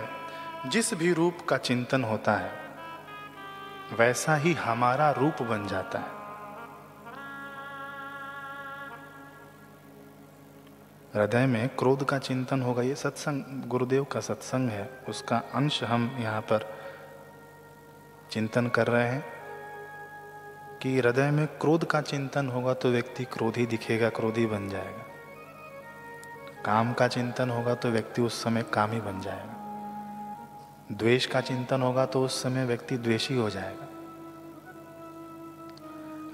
जिस 0.67 0.93
भी 0.93 1.13
रूप 1.13 1.37
का 1.49 1.57
चिंतन 1.57 2.03
होता 2.03 2.33
है, 2.33 2.51
वैसा 3.99 4.35
ही 4.35 4.53
हमारा 4.53 5.09
रूप 5.11 5.41
बन 5.41 5.67
जाता 5.67 5.99
है। 5.99 6.13
हृदय 11.15 11.45
में 11.45 11.67
क्रोध 11.69 12.05
का 12.05 12.19
चिंतन 12.19 12.61
होगा, 12.61 12.81
ये 12.81 12.95
सत्संग, 12.95 13.43
गुरुदेव 13.67 14.03
का 14.03 14.19
सत्संग 14.19 14.69
है, 14.69 14.89
उसका 15.09 15.37
अंश 15.37 15.83
हम 15.83 16.15
यहाँ 16.19 16.41
पर 16.41 16.74
चिंतन 18.31 18.67
कर 18.67 18.87
रहे 18.87 19.07
हैं 19.07 19.25
कि 20.81 20.97
हृदय 20.99 21.31
में 21.31 21.47
क्रोध 21.47 21.85
का 21.85 22.01
चिंतन 22.01 22.47
होगा 22.47 22.73
तो 22.73 22.89
व्यक्ति 22.89 23.23
क्रोधी 23.23 23.65
दिखेगा, 23.65 24.09
क्रोधी 24.09 24.45
बन 24.45 24.69
जाएगा। 24.69 25.05
काम 26.65 26.93
का 26.93 27.07
चिंतन 27.07 27.49
होगा 27.49 27.75
तो 27.75 27.89
व्यक्ति 27.89 28.21
उस 28.21 28.43
समय 28.43 28.63
काम 28.63 28.91
ही 28.91 29.01
बन 29.01 29.21
जाएगा। 29.21 29.51
द्वेष 30.91 31.25
का 31.25 31.41
चिंतन 31.41 31.81
होगा 31.81 32.05
तो 32.05 32.23
उस 32.23 32.43
समय 32.43 32.65
व्यक्ति 32.65 32.97
द्वेषी 32.97 33.35
हो 33.35 33.49
जाएगा। 33.49 33.87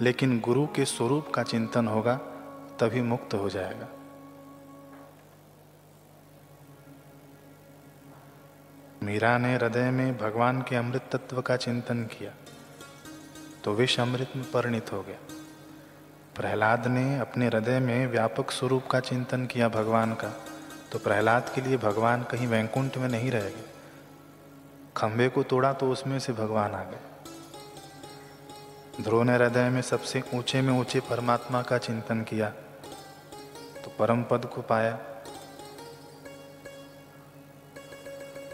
लेकिन 0.01 0.39
गुरु 0.39 0.67
के 0.67 0.85
स्वरूप 0.85 1.31
का 1.31 1.43
चिंतन 1.43 1.87
होगा, 1.87 2.15
तभी 2.79 3.01
मुक्त 3.01 3.33
हो 3.33 3.49
जाएगा। 3.49 3.87
मीरा 9.01 9.37
ने 9.37 9.53
हृदय 9.55 9.89
में 9.91 10.17
भगवान 10.17 10.61
के 10.61 10.75
अमृत 10.75 11.09
तत्व 11.11 11.41
का 11.41 11.55
चिंतन 11.57 12.03
किया 12.03 12.31
तो 13.63 13.73
विष 13.73 13.99
अमृत 13.99 14.35
में 14.35 14.45
परिणित 14.51 14.91
हो 14.93 15.01
गया। 15.01 15.17
प्रहलाद 16.35 16.87
ने 16.87 17.17
अपने 17.19 17.47
हृदय 17.47 17.79
में 17.79 18.07
व्यापक 18.07 18.51
स्वरूप 18.51 18.87
का 18.87 18.99
चिंतन 18.99 19.45
किया 19.45 19.69
भगवान 19.69 20.13
का 20.13 20.29
तो 20.91 20.99
प्रहलाद 20.99 21.51
के 21.55 21.61
लिए 21.61 21.77
भगवान 21.77 22.23
कहीं 22.23 22.47
वैकुंठ 22.47 22.97
में 22.97 23.07
नहीं 23.09 23.31
रह 23.31 23.41
गए। 23.41 23.65
खंबे 24.97 25.29
को 25.29 25.43
तोड़ा 25.43 25.73
तो 25.73 25.91
उसमें 25.91 26.19
से 26.19 26.33
भगवान 26.33 26.71
आ 26.71 26.83
गए। 26.83 27.03
ध्रुव 29.03 29.23
ने 29.23 29.33
हृदय 29.35 29.69
में 29.69 29.81
सबसे 29.83 30.23
ऊँचे 30.33 30.61
में 30.61 30.73
ऊँचे 30.73 30.99
परमात्मा 30.99 31.61
का 31.61 31.77
चिंतन 31.79 32.21
किया 32.21 32.49
तो 33.83 33.95
परम 33.99 34.23
पद 34.23 34.45
को 34.45 34.61
पाया। 34.63 34.97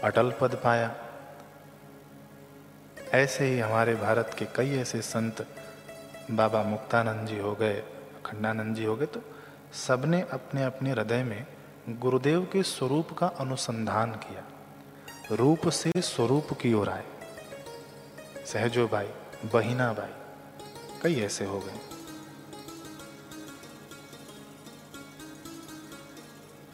अटल 0.04 0.32
पद 0.40 0.54
पाया। 0.54 0.94
ऐसे 3.12 3.44
ही 3.44 3.58
हमारे 3.58 3.94
भारत 3.94 4.34
के 4.38 4.46
कई 4.56 4.76
ऐसे 4.78 5.00
संत 5.02 5.46
बाबा 6.30 6.62
मुक्तानंद 6.62 7.28
जी 7.28 7.38
हो 7.38 7.54
गए 7.54 7.74
अखंडानंद 7.74 8.76
जी 8.76 8.84
हो 8.84 8.96
गए 8.96 9.06
तो 9.06 9.22
सबने 9.72 10.20
अपने 10.32 10.64
अपने 10.64 10.90
हृदय 10.90 11.22
में 11.22 11.46
गुरुदेव 11.98 12.48
के 12.52 12.62
स्वरूप 12.62 13.12
का 13.12 13.26
अनुसंधान 13.26 14.12
किया। 14.12 14.44
रूप 15.34 15.68
से 15.68 15.92
स्वरूप 15.98 16.52
की 16.52 16.72
ओर 16.74 16.88
आए। 16.88 17.04
सहजो 18.46 18.86
भाई, 18.88 19.08
बहिना 19.52 19.92
भाई, 19.92 20.12
कई 21.02 21.20
ऐसे 21.20 21.44
हो 21.44 21.60
गए। 21.60 21.97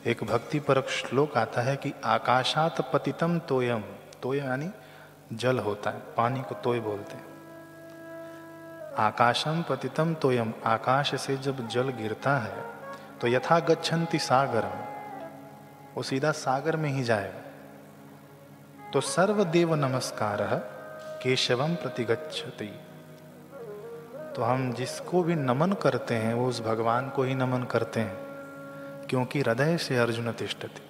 एक 0.05 0.23
भक्ति 0.25 0.59
परक 0.61 0.89
श्लोक 0.89 1.37
आता 1.37 1.61
है 1.61 1.75
कि 1.77 1.93
आकाशात 2.05 2.81
पतितम 2.93 3.39
तोयम 3.39 3.83
तोय 4.23 4.39
यानी 4.39 4.69
जल 5.33 5.59
होता 5.59 5.91
है, 5.91 6.01
पानी 6.17 6.41
को 6.41 6.55
तोय 6.55 6.81
बोलते 6.81 7.17
हैं। 7.17 7.25
आकाशम 8.99 9.63
पतितम 9.69 10.13
तोयम 10.15 10.53
आकाश 10.67 11.15
से 11.21 11.37
जब 11.37 11.67
जल 11.69 11.89
गिरता 11.93 12.37
है 12.39 12.65
तो 13.21 13.29
यथा 13.29 13.59
गच्छन्ति 13.61 14.19
सागरम 14.19 14.77
वो 15.97 16.03
सीधा 16.03 16.33
सागर 16.33 16.77
में 16.77 16.91
ही 16.91 17.03
जाएगा। 17.05 18.91
तो 18.91 19.01
सर्वदेव 19.03 19.75
नमस्कार 19.77 20.43
केशवम 21.23 21.75
प्रतिगछति 21.75 22.73
तो 24.37 24.43
हम 24.43 24.73
जिसको 24.73 25.23
भी 25.23 25.35
नमन 25.35 25.73
करते 25.73 26.15
हैं, 26.15 26.35
वो 26.35 26.49
उस 26.49 26.61
भगवान 26.63 27.09
को 27.11 27.23
ही 27.23 27.35
नमन 27.35 27.63
करते 27.63 28.01
हैं। 28.01 28.34
क्योंकि 29.15 29.41
हृदय 29.41 29.79
से 29.79 29.97
अर्जुन 29.97 30.33
तिष्ठति। 30.33 30.83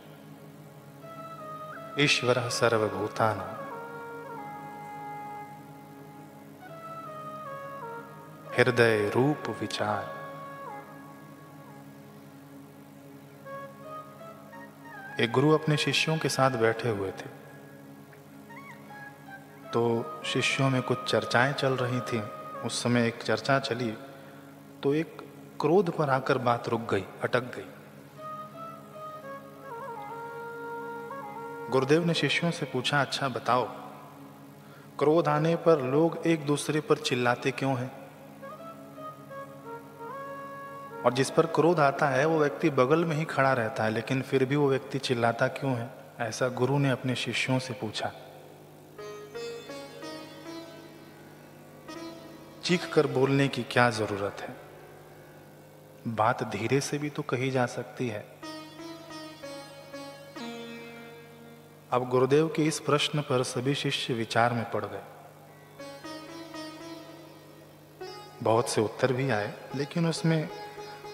ईश्वर 2.04 2.48
सर्वभूतान। 2.48 3.40
हृदय 8.58 9.10
रूप 9.14 9.56
विचार। 9.60 10.14
एक 15.20 15.32
गुरु 15.32 15.50
अपने 15.50 15.76
शिष्यों 15.76 16.18
के 16.18 16.28
साथ 16.28 16.50
बैठे 16.50 16.88
हुए 16.88 17.10
थे। 17.10 17.28
तो 19.70 20.10
शिष्यों 20.24 20.70
में 20.70 20.82
कुछ 20.82 21.10
चर्चाएँ 21.10 21.52
चल 21.52 21.72
रही 21.72 22.00
थी। 22.00 22.20
उस 22.60 22.82
समय 22.82 23.06
एक 23.06 23.22
चर्चा 23.22 23.58
चली 23.58 23.98
तो 24.82 24.94
एक 24.94 25.22
क्रोध 25.60 25.96
पर 25.96 26.10
आकर 26.10 26.38
बात 26.38 26.68
रुक 26.68 26.94
गई, 26.94 27.04
अटक 27.22 27.40
गई। 27.40 27.73
गुरुदेव 31.74 32.06
ने 32.06 32.14
शिष्यों 32.14 32.50
से 32.50 32.66
पूछा 32.66 33.00
अच्छा 33.00 33.28
बताओ 33.28 33.64
क्रोध 34.98 35.28
आने 35.28 35.56
पर 35.56 35.82
लोग 35.82 36.18
एक 36.26 36.46
दूसरे 36.46 36.80
पर 36.80 36.96
चिल्लाते 36.96 37.50
क्यों 37.50 37.78
हैं? 37.78 37.92
और 41.02 41.12
जिस 41.12 41.30
पर 41.30 41.46
क्रोध 41.46 41.80
आता 41.80 42.08
है, 42.08 42.24
वो 42.24 42.38
व्यक्ति 42.38 42.70
बगल 42.70 43.04
में 43.04 43.16
ही 43.16 43.24
खड़ा 43.24 43.52
रहता 43.52 43.84
है, 43.84 43.90
लेकिन 43.90 44.22
फिर 44.22 44.44
भी 44.44 44.56
वो 44.56 44.68
व्यक्ति 44.68 44.98
चिल्लाता 44.98 45.48
क्यों 45.48 45.72
है? 45.72 45.90
ऐसा 46.20 46.48
गुरु 46.48 46.78
ने 46.78 46.90
अपने 46.90 47.14
शिष्यों 47.14 47.58
से 47.58 47.74
पूछा। 47.74 48.12
चीख 52.64 52.92
कर 52.92 53.06
बोलने 53.06 53.48
की 53.48 53.62
क्या 53.62 53.90
ज़रूरत 53.90 54.40
है? 54.40 54.56
बात 56.08 56.42
धीरे 56.42 56.80
से 56.80 56.98
भी 56.98 57.10
तो 57.10 57.22
कही 57.22 57.50
जा 57.50 57.66
सकती 57.66 58.08
है। 58.08 58.33
अब 61.94 62.08
गुरुदेव 62.10 62.46
के 62.48 62.62
इस 62.62 62.78
प्रश्न 62.80 63.20
पर 63.20 63.42
सभी 63.42 63.74
शिष्य 63.74 64.14
विचार 64.14 64.52
में 64.52 64.64
पड़ 64.70 64.84
गए। 64.84 65.02
बहुत 68.42 68.68
से 68.68 68.80
उत्तर 68.80 69.12
भी 69.12 69.28
आए, 69.30 69.52
लेकिन 69.76 70.06
उसमें 70.06 70.48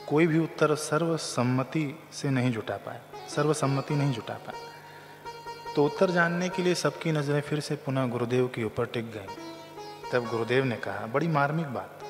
कोई 0.08 0.26
भी 0.26 0.38
उत्तर 0.38 0.74
सर्वसम्मति 0.74 1.82
से 2.12 2.30
नहीं 2.30 2.52
जुटा 2.52 2.76
पाया, 2.76 3.00
सर्वसम्मति 3.28 3.94
नहीं 3.94 4.12
जुटा 4.12 4.34
पाया। 4.36 5.74
तो 5.74 5.84
उत्तर 5.84 6.10
जानने 6.10 6.48
के 6.48 6.62
लिए 6.62 6.74
सबकी 6.74 7.12
नज़रें 7.12 7.40
फिर 7.40 7.60
से 7.60 7.76
पुनः 7.76 8.06
गुरुदेव 8.06 8.46
के 8.54 8.64
ऊपर 8.64 8.86
टिक 8.86 9.10
गई। 9.12 10.10
तब 10.12 10.28
गुरुदेव 10.28 10.64
ने 10.64 10.76
कहा, 10.76 11.06
बड़ी 11.06 11.28
मार्मिक 11.28 11.66
बात, 11.66 12.00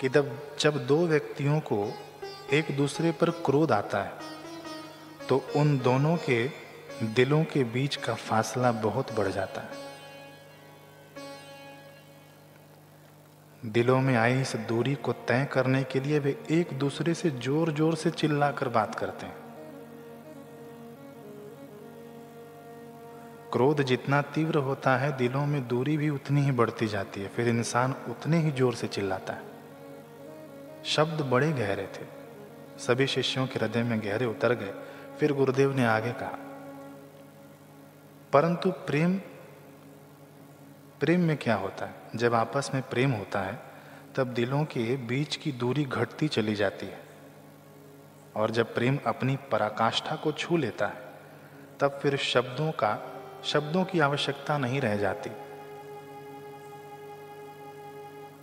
कि 0.00 0.08
जब 0.08 0.38
जब 0.60 0.86
दो 0.86 1.06
व्यक्तियों 1.06 1.60
को 1.60 1.78
एक 2.52 2.76
दूसरे 2.76 3.12
पर 3.12 3.30
क्रोध 3.44 3.72
आता 3.72 4.02
है 4.02 4.12
तो 5.28 5.42
उन 5.56 5.78
दोनों 5.78 6.16
के 6.16 6.69
दिलों 7.02 7.44
के 7.44 7.62
बीच 7.64 7.96
का 7.96 8.14
फासला 8.14 8.70
बहुत 8.72 9.12
बढ़ 9.12 9.28
जाता 9.28 9.60
है। 9.60 9.68
दिलों 13.62 14.00
में 14.00 14.14
आई 14.16 14.40
इस 14.40 14.54
दूरी 14.68 14.94
को 14.94 15.12
तय 15.12 15.46
करने 15.52 15.82
के 15.82 16.00
लिए 16.00 16.18
वे 16.18 16.36
एक 16.50 16.72
दूसरे 16.78 17.14
से 17.14 17.30
ज़ोर 17.30 17.72
ज़ोर 17.72 17.94
से 17.94 18.10
चिल्लाकर 18.10 18.68
बात 18.68 18.94
करते 18.94 19.26
हैं। 19.26 19.34
क्रोध 23.52 23.82
जितना 23.82 24.20
तीव्र 24.22 24.58
होता 24.58 24.96
है, 24.96 25.16
दिलों 25.16 25.46
में 25.46 25.66
दूरी 25.68 25.96
भी 25.96 26.10
उतनी 26.10 26.40
ही 26.40 26.50
बढ़ती 26.50 26.86
जाती 26.86 27.20
है, 27.20 27.28
फिर 27.28 27.48
इंसान 27.48 27.94
उतने 28.08 28.38
ही 28.38 28.50
ज़ोर 28.50 28.74
से 28.74 28.86
चिल्लाता 28.88 29.32
है। 29.32 29.42
शब्द 30.86 31.20
बड़े 31.20 31.52
गहरे 31.52 31.86
थे। 31.96 32.04
सभी 32.78 33.06
शिष्यों 33.06 33.46
के 33.46 33.58
हृदय 33.58 33.82
में 33.82 33.98
गहरे 34.00 34.26
उतर 34.26 34.54
गए। 34.54 34.72
फिर 35.20 35.32
गुरुदेव 35.32 35.76
ने 35.76 35.86
आगे 35.86 36.12
कहा 36.12 36.49
परंतु 38.32 38.70
प्रेम 38.70 39.18
प्रेम 41.00 41.20
में 41.20 41.36
क्या 41.36 41.54
होता 41.54 41.86
है? 41.86 41.94
जब 42.16 42.34
आपस 42.34 42.70
में 42.74 42.82
प्रेम 42.82 43.10
होता 43.10 43.40
है, 43.40 43.58
तब 44.16 44.26
दिलों 44.26 44.64
के 44.64 44.96
बीच 44.96 45.36
की 45.36 45.52
दूरी 45.52 45.84
घटती 45.84 46.28
चली 46.28 46.54
जाती 46.54 46.86
है। 46.86 47.00
और 48.36 48.50
जब 48.50 48.74
प्रेम 48.74 48.98
अपनी 49.06 49.36
पराकाष्ठा 49.36 50.16
को 50.16 50.32
छू 50.32 50.56
लेता 50.56 50.86
है, 50.86 51.02
तब 51.80 51.98
फिर 52.02 52.16
शब्दों 52.16 52.72
का, 52.72 53.12
शब्दों 53.44 53.84
की 53.84 54.00
आवश्यकता 54.00 54.58
नहीं 54.58 54.80
रह 54.80 54.96
जाती। 54.96 55.30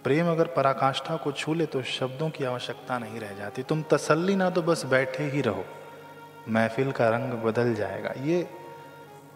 प्रेम 0.04 0.32
अगर 0.32 0.48
पराकाष्ठा 0.48 1.16
को 1.16 1.32
छू 1.32 1.54
ले 1.54 1.66
तो 1.66 1.84
शब्दों 1.84 2.30
की 2.30 2.44
आवश्यकता 2.44 3.00
नहीं 3.00 3.20
रह 3.20 3.34
जाती। 3.34 3.64
तुम 3.64 3.84
तसल्ली 3.84 4.36
ना 4.36 4.50
तो 4.50 4.62
बस 4.62 4.86
बैठे 4.86 5.24
ही 5.24 5.42
रहो। 5.42 5.66
महफिल 6.50 6.92
का 6.92 7.10
रंग 7.10 7.34
बदल 7.34 7.76
जाएगा। 7.76 8.14
ये 8.18 8.57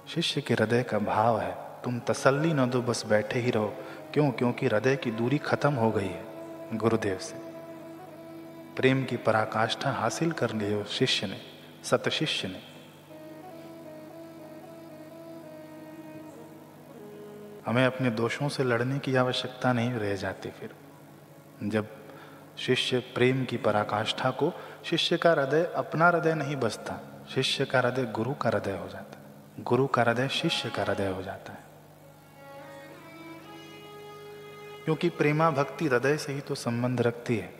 शिष्य 0.07 0.41
के 0.41 0.53
हृदय 0.53 0.83
का 0.83 0.99
भाव 0.99 1.39
है। 1.39 1.57
तुम 1.83 1.99
तसल्ली 1.99 2.53
न 2.53 2.69
दो, 2.69 2.81
बस 2.81 3.05
बैठे 3.05 3.39
ही 3.39 3.51
रहो। 3.51 3.75
क्यों? 4.13 4.31
क्योंकि 4.31 4.65
हृदय 4.65 4.95
की 4.95 5.11
दूरी 5.11 5.37
खत्म 5.37 5.73
हो 5.73 5.91
गई 5.91 6.07
है, 6.07 6.25
गुरुदेव 6.77 7.17
से। 7.17 7.35
प्रेम 8.75 9.03
की 9.03 9.17
पराकाष्ठा 9.17 9.91
हासिल 9.91 10.31
कर 10.31 10.53
ली 10.53 10.73
उस 10.73 10.99
शिष्य 10.99 11.27
ने, 11.27 11.41
सत 11.83 12.09
शिष्य 12.09 12.47
ने। 12.47 12.61
हमें 17.65 17.85
अपने 17.85 18.09
दोषों 18.09 18.49
से 18.49 18.63
लड़ने 18.63 18.99
की 18.99 19.15
आवश्यकता 19.15 19.73
नहीं 19.73 19.91
रह 19.91 20.15
जाती 20.15 20.49
फिर। 20.49 20.69
जब 21.63 21.87
शिष्य 22.57 22.99
प्रेम 22.99 23.45
की 23.45 23.57
पराकाष्ठा 23.57 24.31
को, 24.31 24.53
शिष्य 24.85 25.17
का 25.17 25.31
हृदय 25.31 25.73
अपना 25.75 26.07
हृदय 26.07 26.33
नहीं 26.33 26.55
बसता, 26.55 27.25
शिष्य 27.35 27.65
का 27.65 27.79
हृदय 27.79 28.03
गुरु 28.03 28.33
का 28.33 28.49
हृदय 28.49 28.71
हो 28.71 28.87
जाता। 28.87 29.03
है 29.03 29.10
गुरु 29.59 29.87
का 29.87 30.01
हृदय 30.01 30.27
शिष्य 30.27 30.69
का 30.69 30.83
हृदय 30.83 31.07
हो 31.07 31.21
जाता 31.21 31.53
है। 31.53 31.59
क्योंकि 34.85 35.09
प्रेमा 35.09 35.51
भक्ति 35.51 35.87
हृदय 35.87 36.17
से 36.17 36.33
ही 36.33 36.41
तो 36.41 36.55
संबंध 36.55 37.01
रखती 37.01 37.37
है। 37.37 37.53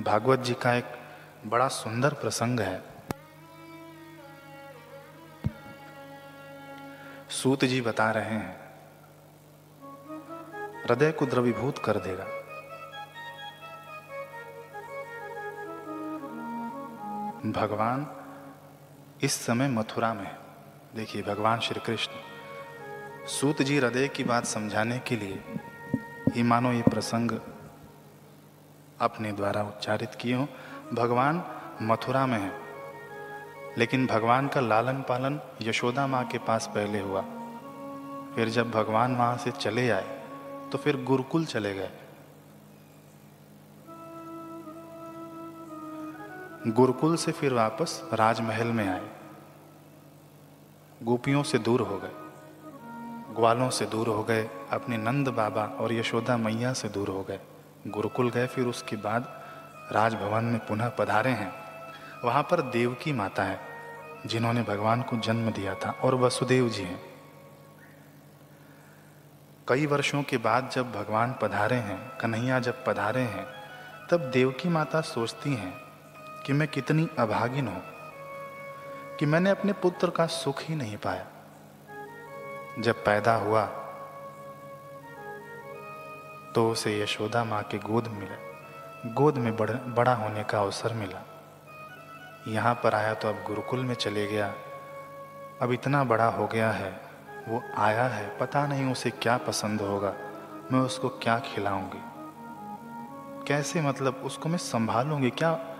भागवत 0.00 0.38
जी 0.38 0.54
का 0.54 0.74
एक 0.74 0.84
बड़ा 1.46 1.68
सुंदर 1.68 2.14
प्रसंग 2.14 2.60
है। 2.60 2.82
सूत 7.30 7.64
जी 7.64 7.80
बता 7.80 8.10
रहे 8.10 8.24
हैं, 8.24 8.66
हृदय 10.82 11.12
को 11.12 11.26
द्रवीभूत 11.26 11.78
कर 11.78 11.96
देगा। 11.96 12.35
भगवान 17.44 18.06
इस 19.22 19.32
समय 19.46 19.68
मथुरा 19.68 20.12
में 20.14 20.24
है। 20.24 20.38
देखिए, 20.96 21.22
भगवान 21.22 21.60
श्री 21.60 21.80
कृष्ण, 21.80 22.12
सूत 23.28 23.62
जी 23.62 23.76
हृदय 23.78 24.08
की 24.08 24.24
बात 24.24 24.44
समझाने 24.44 24.98
के 24.98 25.16
लिए 25.16 25.42
ही 26.34 26.42
मानो 26.42 26.72
ये 26.72 26.82
प्रसंग 26.82 27.30
अपने 29.00 29.32
द्वारा 29.32 29.62
उच्चारित 29.62 30.14
किए 30.14 30.34
हो। 30.34 30.46
भगवान 30.92 31.42
मथुरा 31.82 32.24
में 32.26 32.38
है, 32.38 32.52
लेकिन 33.78 34.06
भगवान 34.06 34.48
का 34.48 34.60
लालन 34.60 35.02
पालन 35.02 35.40
यशोदा 35.62 36.06
माँ 36.06 36.24
के 36.26 36.38
पास 36.38 36.70
पहले 36.74 37.00
हुआ। 37.00 37.22
फिर 38.34 38.48
जब 38.48 38.70
भगवान 38.70 39.16
वहाँ 39.16 39.36
से 39.36 39.50
चले 39.50 39.88
आए 39.90 40.18
तो 40.72 40.78
फिर 40.78 41.02
गुरुकुल 41.04 41.44
चले 41.44 41.74
गए। 41.74 41.90
गुरुकुल 46.66 47.16
से 47.16 47.32
फिर 47.32 47.52
वापस 47.52 48.10
राजमहल 48.12 48.66
में 48.66 48.88
आए। 48.88 49.10
गोपियों 51.02 51.42
से 51.42 51.58
दूर 51.58 51.80
हो 51.80 51.98
गए। 51.98 52.10
ग्वालों 53.34 53.70
से 53.70 53.86
दूर 53.86 54.08
हो 54.08 54.22
गए। 54.22 54.50
अपने 54.72 54.96
नंद 54.96 55.28
बाबा 55.28 55.64
और 55.64 55.92
यशोदा 55.92 56.36
मैया 56.36 56.72
से 56.72 56.88
दूर 56.88 57.08
हो 57.08 57.22
गए। 57.22 57.40
गुरुकुल 57.86 58.30
गए, 58.30 58.46
फिर 58.46 58.66
उसके 58.66 58.96
बाद 58.96 59.42
राजभवन 59.92 60.44
में 60.44 60.66
पुनः 60.66 60.88
पधारे 60.88 61.30
हैं। 61.30 61.52
वहाँ 62.24 62.42
पर 62.42 62.60
देव 62.60 62.94
की 62.94 63.12
माता 63.12 63.44
है, 63.44 63.60
जिन्होंने 64.26 64.62
भगवान 64.62 65.02
को 65.02 65.16
जन्म 65.16 65.50
दिया 65.50 65.74
था 65.74 65.90
और 65.90 66.14
वसुदेव 66.14 66.68
जी 66.68 66.82
हैं। 66.82 67.02
कई 69.68 69.86
वर्षों 69.86 70.22
के 70.22 70.36
बाद 70.36 70.70
जब 70.72 70.92
भगवान 70.92 71.34
पधारे 71.42 71.76
हैं, 71.76 72.18
कन्हैया 72.18 72.60
जब 72.60 72.84
पधारे 72.84 73.22
हैं, 73.22 73.46
तब 74.10 74.20
देव 74.20 74.50
की 74.50 74.68
माता 74.68 75.00
सोचती 75.00 75.54
हैं 75.54 75.85
कि 76.46 76.52
मैं 76.52 76.68
कितनी 76.68 77.08
अभागिन 77.18 77.68
हूँ 77.68 77.82
कि 79.18 79.26
मैंने 79.26 79.50
अपने 79.50 79.72
पुत्र 79.72 80.10
का 80.10 80.26
सुख 80.26 80.62
ही 80.62 80.74
नहीं 80.74 80.96
पाया। 80.96 81.26
जब 82.78 83.04
पैदा 83.04 83.34
हुआ 83.34 83.64
तो 86.54 86.70
उसे 86.70 87.02
यशोदा 87.02 87.44
माँ 87.44 87.62
के 87.62 87.78
गोद 87.78 88.08
मिला। 88.08 88.36
गोद 89.14 89.38
में 89.38 89.56
बड़, 89.56 89.70
बड़ा 89.70 90.14
होने 90.14 90.44
का 90.44 90.60
अवसर 90.60 90.92
मिला। 90.92 91.22
यहाँ 92.48 92.74
पर 92.74 92.94
आया 92.94 93.14
तो 93.14 93.28
अब 93.28 93.44
गुरुकुल 93.46 93.80
में 93.80 93.94
चले 93.94 94.26
गया। 94.26 94.54
अब 95.62 95.72
इतना 95.72 96.04
बड़ा 96.04 96.26
हो 96.26 96.46
गया 96.46 96.70
है 96.70 97.00
वो 97.48 97.62
आया 97.76 98.04
है 98.04 98.38
पता 98.38 98.66
नहीं 98.66 98.92
उसे 98.92 99.10
क्या 99.10 99.36
पसंद 99.36 99.80
होगा। 99.80 100.14
मैं 100.72 100.80
उसको 100.80 101.08
क्या 101.08 101.38
खिलाऊँगी? 101.38 102.02
कैसे 103.46 103.80
मतलब 103.80 104.14
उसको 104.14 104.48
मैं 104.48 104.58
संभालूँगी? 104.58 105.30
क्या 105.30 105.72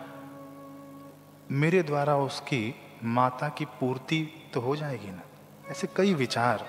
मेरे 1.51 1.83
द्वारा 1.83 2.17
उसकी 2.17 2.75
माता 3.05 3.49
की 3.49 3.65
पूर्ति 3.65 4.51
तो 4.55 4.61
हो 4.61 4.77
जाएगी 4.77 5.11
ना? 5.11 5.23
ऐसे 5.69 5.89
कई 5.97 6.15
विचार 6.15 6.67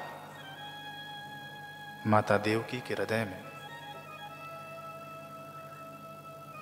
माता 2.07 2.37
देवकी 2.37 2.79
के 2.79 2.93
हृदय 2.93 3.25
में। 3.25 3.43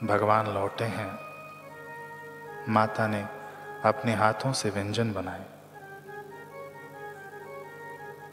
भगवान 0.08 0.48
लौटे 0.48 0.84
हैं। 0.84 1.20
माता 2.70 3.08
ने 3.08 3.22
अपने 3.86 4.14
हाथों 4.14 4.54
से 4.54 4.70
व्यंजन 4.70 5.14
बनाए। 5.14 5.46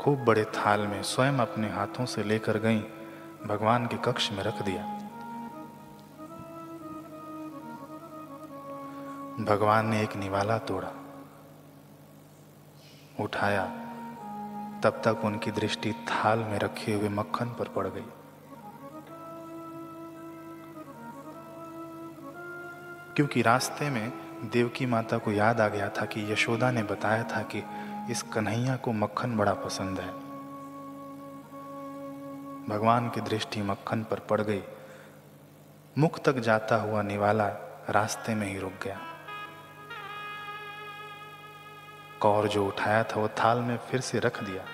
खूब 0.00 0.24
बड़े 0.24 0.44
थाल 0.44 0.80
में 0.80 1.02
स्वयं 1.02 1.32
अपने 1.32 1.68
हाथों 1.68 2.06
से 2.06 2.22
लेकर 2.22 2.58
गई, 2.58 2.78
भगवान 3.46 3.86
के 3.86 3.96
कक्ष 3.96 4.32
में 4.32 4.42
रख 4.42 4.62
दिया। 4.62 5.01
भगवान 9.40 9.86
ने 9.86 10.02
एक 10.02 10.16
निवाला 10.16 10.58
तोड़ा, 10.58 10.92
उठाया, 13.20 13.64
तब 14.80 15.02
तक 15.04 15.24
उनकी 15.24 15.50
दृष्टि 15.50 15.92
थाल 15.92 16.38
में 16.38 16.58
रखे 16.58 16.94
हुए 16.94 17.08
मक्खन 17.08 17.46
पर 17.46 17.68
पड़ 17.68 17.88
गई। 17.88 18.04
क्योंकि 23.16 23.42
रास्ते 23.42 23.90
में 23.90 24.12
देवकी 24.50 24.86
माता 24.86 25.18
को 25.18 25.32
याद 25.32 25.60
आ 25.60 25.68
गया 25.68 25.88
था 25.88 26.04
कि 26.04 26.32
यशोदा 26.32 26.70
ने 26.70 26.82
बताया 26.82 27.22
था 27.22 27.42
कि 27.42 27.62
इस 28.10 28.22
कन्हैया 28.22 28.76
को 28.76 28.92
मक्खन 28.92 29.36
बड़ा 29.36 29.54
पसंद 29.54 30.00
है। 30.00 30.12
भगवान 32.68 33.08
की 33.08 33.20
दृष्टि 33.20 33.62
मक्खन 33.62 34.02
पर 34.02 34.18
पड़ 34.18 34.40
गई। 34.40 34.62
मुख 35.98 36.18
तक 36.18 36.32
जाता 36.32 36.76
हुआ 36.76 37.02
निवाला 37.02 37.48
रास्ते 37.90 38.34
में 38.34 38.46
ही 38.46 38.58
रुक 38.58 38.72
गया। 38.82 39.00
कौर 42.22 42.48
जो 42.48 42.66
उठाया 42.66 43.04
था, 43.04 43.20
वो 43.20 43.28
थाल 43.28 43.58
में 43.58 43.76
फिर 43.76 44.00
से 44.00 44.18
रख 44.18 44.42
दिया। 44.42 44.64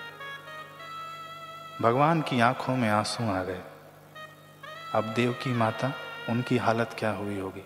भगवान 1.81 2.21
की 2.21 2.39
आँखों 2.39 2.75
में 2.75 2.89
आँसू 2.89 3.31
आ 3.31 3.43
गए। 3.43 3.61
अब 4.95 5.03
देव 5.03 5.31
की 5.33 5.53
माता, 5.53 5.93
उनकी 6.29 6.57
हालत 6.57 6.95
क्या 6.99 7.11
हुई 7.11 7.39
होगी? 7.39 7.65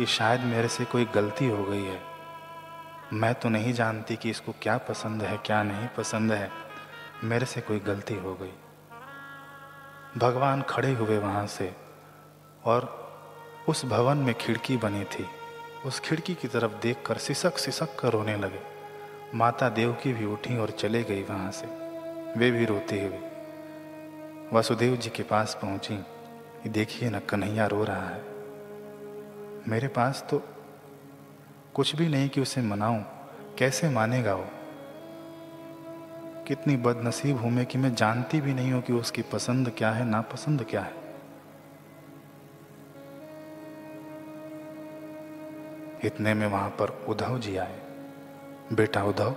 ये 0.00 0.06
शायद 0.06 0.40
मेरे 0.40 0.68
से 0.68 0.84
कोई 0.84 1.04
गलती 1.04 1.48
हो 1.48 1.64
गई 1.64 1.84
है। 1.84 2.02
मैं 3.12 3.34
तो 3.34 3.48
नहीं 3.48 3.72
जानती 3.72 4.16
कि 4.16 4.30
इसको 4.30 4.54
क्या 4.62 4.78
पसंद 4.78 5.22
है, 5.22 5.36
क्या 5.36 5.62
नहीं 5.62 5.88
पसंद 5.88 6.32
है। 6.32 6.50
मेरे 7.24 7.46
से 7.46 7.60
कोई 7.60 7.80
गलती 7.80 8.14
हो 8.14 8.34
गई। 8.34 8.52
भगवान 10.18 10.62
खड़े 10.62 10.92
हुए 10.92 11.18
वहाँ 11.18 11.46
से, 11.46 11.76
और 12.64 13.04
उस 13.68 13.84
भवन 13.84 14.16
में 14.16 14.34
खिड़की 14.34 14.76
बनी 14.76 15.04
थी। 15.04 15.26
उस 15.86 16.00
खिड़की 16.00 16.34
की 16.34 16.48
तरफ़ 16.48 16.72
देखकर 16.72 17.18
सिसक 17.18 17.58
सिसक 17.58 17.98
कर 17.98 18.08
रोने 18.08 18.36
लगे। 18.36 18.73
माता 19.34 19.68
देव 19.68 19.92
की 19.92 20.12
भी 20.12 20.24
उठी 20.24 20.56
और 20.56 20.70
चले 20.70 21.02
गई 21.02 21.22
वहाँ 21.22 21.50
से। 21.50 21.66
वे 22.38 22.50
भी 22.50 22.64
रोते 22.64 23.00
हुए। 23.02 23.18
वासुदेव 24.52 24.96
जी 24.96 25.10
के 25.10 25.22
पास 25.22 25.58
पहुँची 25.62 26.04
देखिए 26.68 27.10
न 27.10 27.18
कन्हैया 27.18 27.66
रो 27.66 27.84
रहा 27.84 28.08
है। 28.08 28.22
मेरे 29.68 29.88
पास 29.88 30.26
तो 30.30 30.42
कुछ 31.74 31.96
भी 31.96 32.08
नहीं 32.08 32.28
कि 32.28 32.40
उसे 32.40 32.62
मनाऊं, 32.62 33.02
कैसे 33.58 33.88
मानेगा 33.88 34.34
वो? 34.34 34.46
कितनी 36.46 36.76
बदनसीब 36.76 37.38
हूँ 37.38 37.50
मैं 37.50 37.66
कि 37.66 37.78
मैं 37.78 37.94
जानती 37.94 38.40
भी 38.40 38.54
नहीं 38.54 38.72
हूँ 38.72 38.82
कि 38.82 38.92
उसकी 38.92 39.22
पसंद 39.22 39.70
क्या 39.70 39.90
है, 39.90 40.04
नापसंद 40.04 40.66
क्या 40.70 40.80
है। 40.80 41.04
इतने 46.04 46.34
में 46.34 46.46
वहाँ 46.46 46.70
पर 46.70 47.06
उद्धव 47.08 47.38
जी 47.38 47.56
आए। 47.56 47.93
बेटा 48.72 49.04
उद्धव 49.04 49.36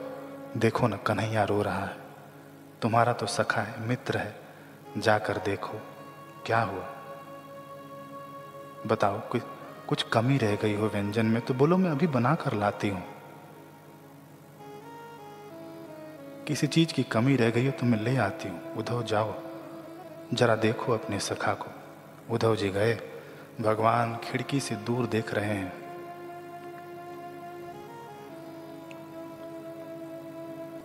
देखो 0.57 0.87
ना 0.87 0.97
कन्हैया 0.97 1.43
रो 1.43 1.61
रहा 1.61 1.85
है। 1.85 1.97
तुम्हारा 2.81 3.13
तो 3.13 3.25
सखा 3.25 3.61
है, 3.61 3.87
मित्र 3.87 4.17
है, 4.17 4.35
जाकर 4.97 5.37
देखो, 5.37 5.73
क्या 6.45 6.61
हुआ? 6.61 6.85
बताओ 8.87 9.19
कुछ 9.19 9.41
कुछ 9.87 10.03
कमी 10.03 10.37
रह 10.37 10.55
गई 10.55 10.75
हो 10.75 10.87
व्यंजन 10.87 11.25
में 11.25 11.41
तो 11.41 11.53
बोलो 11.53 11.77
मैं 11.77 11.91
अभी 11.91 12.07
बना 12.07 12.35
कर 12.35 12.53
लाती 12.53 12.89
हूँ। 12.89 13.03
किसी 16.47 16.67
चीज़ 16.67 16.93
की 16.93 17.03
कमी 17.03 17.35
रह 17.35 17.49
गई 17.49 17.65
हो 17.65 17.71
तो 17.71 17.85
मैं 17.85 17.99
ले 17.99 18.17
आती 18.17 18.49
हूँ। 18.49 18.73
उद्धव 18.73 19.03
जाओ। 19.03 19.35
जरा 20.33 20.55
देखो 20.55 20.93
अपने 20.93 21.19
सखा 21.19 21.53
को। 21.53 21.71
उद्धव 22.33 22.55
जी 22.55 22.69
गए। 22.69 22.99
भगवान 23.61 24.17
खिड़की 24.17 24.59
से 24.59 24.75
दूर 24.75 25.05
देख 25.05 25.33
रहे 25.33 25.53
हैं। 25.53 25.86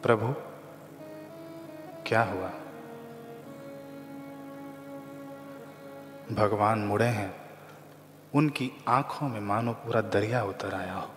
प्रभु, 0.02 0.34
क्या 2.06 2.22
हुआ? 2.22 2.48
भगवान 6.32 6.78
मुड़े 6.78 7.06
हैं, 7.06 7.36
उनकी 8.34 8.70
आँखों 8.88 9.28
में 9.28 9.40
मानो 9.40 9.72
पूरा 9.72 10.00
दरिया 10.00 10.44
उतर 10.44 10.74
आया 10.74 10.94
हो। 10.94 11.10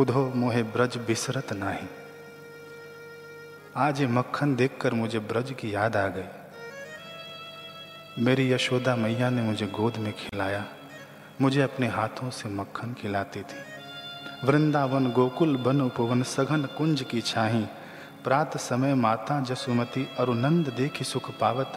उधो 0.00 0.32
मोहे 0.36 0.62
ब्रज 0.62 0.96
बिसरत 0.96 1.52
नाही। 1.52 1.88
आज 3.76 4.02
मक्खन 4.02 4.56
देखकर 4.56 4.94
मुझे 4.94 5.18
ब्रज 5.18 5.54
की 5.60 5.74
याद 5.74 5.96
आ 5.96 6.08
गई। 6.08 6.28
मेरी 8.18 8.52
यशोदा 8.52 8.96
मैया 8.96 9.30
ने 9.30 9.42
मुझे 9.42 9.66
गोद 9.66 9.96
में 9.96 10.12
खिलाया। 10.12 10.64
मुझे 11.40 11.62
अपने 11.62 11.88
हाथों 11.88 12.30
से 12.30 12.48
मक्खन 12.48 12.94
खिलाती 12.94 13.42
थी। 13.42 13.73
वृंदावन 14.44 15.10
गोकुल 15.12 15.56
बन 15.56 15.80
उपवन 15.80 16.22
सघन 16.22 16.62
कुंज 16.62 17.02
की 17.02 17.20
छाही। 17.20 17.64
प्रात 18.24 18.56
समय 18.56 18.94
माता 18.94 19.40
जसुमती 19.40 20.08
अरुनंद 20.18 20.68
देखी 20.68 21.04
सुख 21.04 21.30
पावत। 21.38 21.72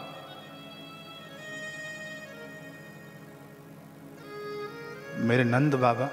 मेरे 5.18 5.44
नंद 5.44 5.76
बाबा, 5.76 6.10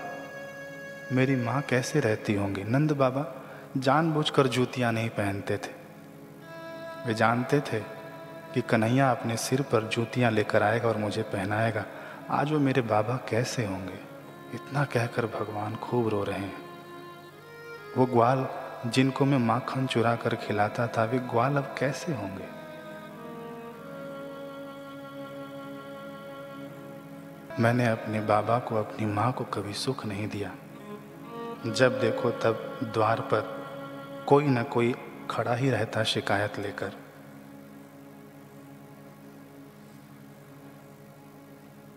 मेरी 1.13 1.37
माँ 1.37 1.61
कैसे 1.63 2.01
रहती 2.01 2.35
होंगी? 2.35 2.65
नंद 2.65 2.93
बाबा, 2.93 3.27
जानबूझकर 3.77 4.47
जूतियाँ 4.47 4.93
नहीं 4.93 5.09
पहनते 5.09 5.57
थे। 5.57 5.73
वे 7.07 7.15
जानते 7.15 7.61
थे 7.61 7.81
कि 8.55 8.61
कन्हैया 8.61 9.11
अपने 9.11 9.37
सिर 9.37 9.63
पर 9.63 9.89
जूतियाँ 9.89 10.31
लेकर 10.31 10.63
आएगा 10.63 10.89
और 10.89 10.97
मुझे 10.97 11.23
पहनाएगा। 11.23 11.85
आज 12.31 12.53
वो 12.53 12.59
मेरे 12.59 12.81
बाबा 12.81 13.17
कैसे 13.17 13.67
होंगे? 13.67 14.14
इतना 14.55 14.85
कहकर 14.85 15.27
भगवान 15.27 15.77
खूब 15.77 16.09
रो 16.09 16.25
रहे 16.25 16.39
हैं। 16.39 16.57
वो 17.97 18.07
ग्वाल 18.07 18.49
जिनको 18.87 19.25
मैं 19.25 19.39
माखन 19.39 19.87
चुरा 19.87 20.17
कर 20.17 20.35
खिलाता 20.35 20.87
था, 20.87 21.05
वे 21.05 21.19
ग्वाल 21.19 21.57
अब 21.57 21.75
कैसे 21.79 22.15
होंगे? 22.15 22.65
मैंने 27.63 27.87
अपने 27.87 28.21
बाबा 28.21 28.59
को, 28.59 28.77
अपनी 28.77 29.07
माँ 29.07 29.33
को 29.33 29.45
कभी 29.45 29.73
सुख 29.73 30.07
नहीं 30.07 30.29
दिया। 30.29 30.55
जब 31.67 32.01
देखो 32.01 32.31
तब 32.31 32.81
द्वार 32.83 33.21
पर 33.21 33.65
कोई 34.29 34.47
ना 34.47 34.63
कोई 34.63 34.95
खड़ा 35.31 35.55
ही 35.55 35.71
रहता 35.71 36.05
शिकायत 36.05 36.59
लेकर। 36.59 36.93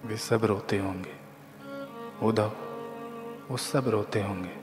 वे 0.06 0.18
सब 0.18 0.46
रोते 0.46 0.78
होंगे। 0.78 1.17
उद्धव 2.24 2.52
वो 3.50 3.58
सब 3.58 3.88
रोते 3.88 4.22
होंगे। 4.22 4.58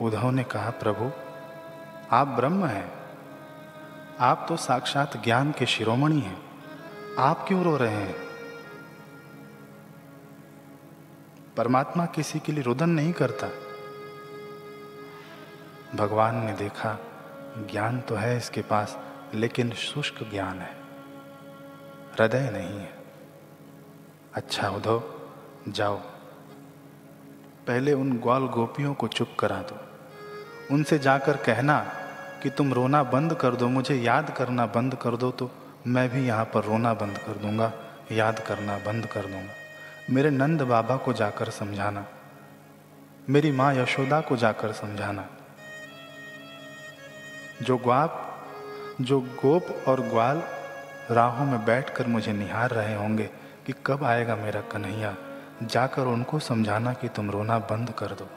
उद्धव 0.00 0.30
ने 0.30 0.44
कहा, 0.44 0.70
प्रभु, 0.70 1.10
आप 2.16 2.26
ब्रह्म 2.26 2.64
हैं। 2.64 3.02
आप 4.20 4.46
तो 4.48 4.56
साक्षात 4.56 5.24
ज्ञान 5.24 5.52
के 5.58 5.66
शिरोमणि 5.66 6.20
हैं। 6.20 6.42
आप 7.18 7.44
क्यों 7.48 7.64
रो 7.64 7.76
रहे 7.76 7.94
हैं? 7.94 8.16
परमात्मा 11.56 12.06
किसी 12.06 12.38
के 12.38 12.52
लिए 12.52 12.62
रुदन 12.62 12.90
नहीं 12.90 13.12
करता। 13.12 13.48
भगवान 15.96 16.36
ने 16.36 16.52
देखा, 16.52 16.98
ज्ञान 17.70 18.00
तो 18.00 18.14
है 18.14 18.36
इसके 18.36 18.62
पास, 18.62 18.98
लेकिन 19.34 19.70
शुष्क 19.70 20.30
ज्ञान 20.30 20.58
है। 20.58 20.76
हृदय 22.12 22.50
नहीं 22.50 22.80
है। 22.80 23.01
अच्छा 24.34 24.68
उद्धव 24.68 25.02
जाओ। 25.68 25.96
पहले 27.66 27.92
उन 27.92 28.12
ग्वाल 28.12 28.42
गोपियों 28.48 28.92
को 28.94 29.08
चुप 29.08 29.34
करा 29.38 29.56
दो। 29.62 29.76
उनसे 30.74 30.98
जाकर 30.98 31.36
कहना 31.36 31.78
कि 32.42 32.50
तुम 32.50 32.72
रोना 32.72 33.02
बंद 33.02 33.34
कर 33.34 33.54
दो, 33.54 33.68
मुझे 33.68 33.94
याद 33.94 34.30
करना 34.30 34.66
बंद 34.66 34.94
कर 34.94 35.16
दो 35.16 35.30
तो 35.30 35.50
मैं 35.86 36.08
भी 36.08 36.26
यहाँ 36.26 36.44
पर 36.44 36.64
रोना 36.64 36.94
बंद 36.94 37.18
कर 37.18 37.32
दूँगा, 37.32 37.72
याद 38.12 38.40
करना 38.40 38.78
बंद 38.78 39.06
कर 39.06 39.26
दूँगा। 39.26 39.52
मेरे 40.10 40.30
नंद 40.30 40.62
बाबा 40.62 40.96
को 40.96 41.12
जाकर 41.12 41.50
समझाना। 41.50 42.06
मेरी 43.30 43.52
माँ 43.52 43.74
यशोदा 43.74 44.20
को 44.20 44.36
जाकर 44.36 44.72
समझाना। 44.72 45.26
जो 47.62 47.76
ग्वाप, 47.76 48.28
जो 49.00 49.20
गोप 49.20 49.84
और 49.88 50.00
ग्वाल 50.00 50.42
राहों 51.10 51.46
में 51.46 51.64
बैठकर 51.64 52.06
मुझे 52.06 52.32
निहार 52.32 52.70
रहे 52.70 52.94
होंगे 52.94 53.30
कि 53.66 53.74
कब 53.86 54.04
आएगा 54.04 54.36
मेरा 54.36 54.60
कन्हैया? 54.60 55.16
जाकर 55.62 56.02
उनको 56.02 56.38
समझाना 56.38 56.92
कि 56.92 57.08
तुम 57.08 57.30
रोना 57.30 57.58
बंद 57.58 57.90
कर 57.90 58.06
दो। 58.06 58.28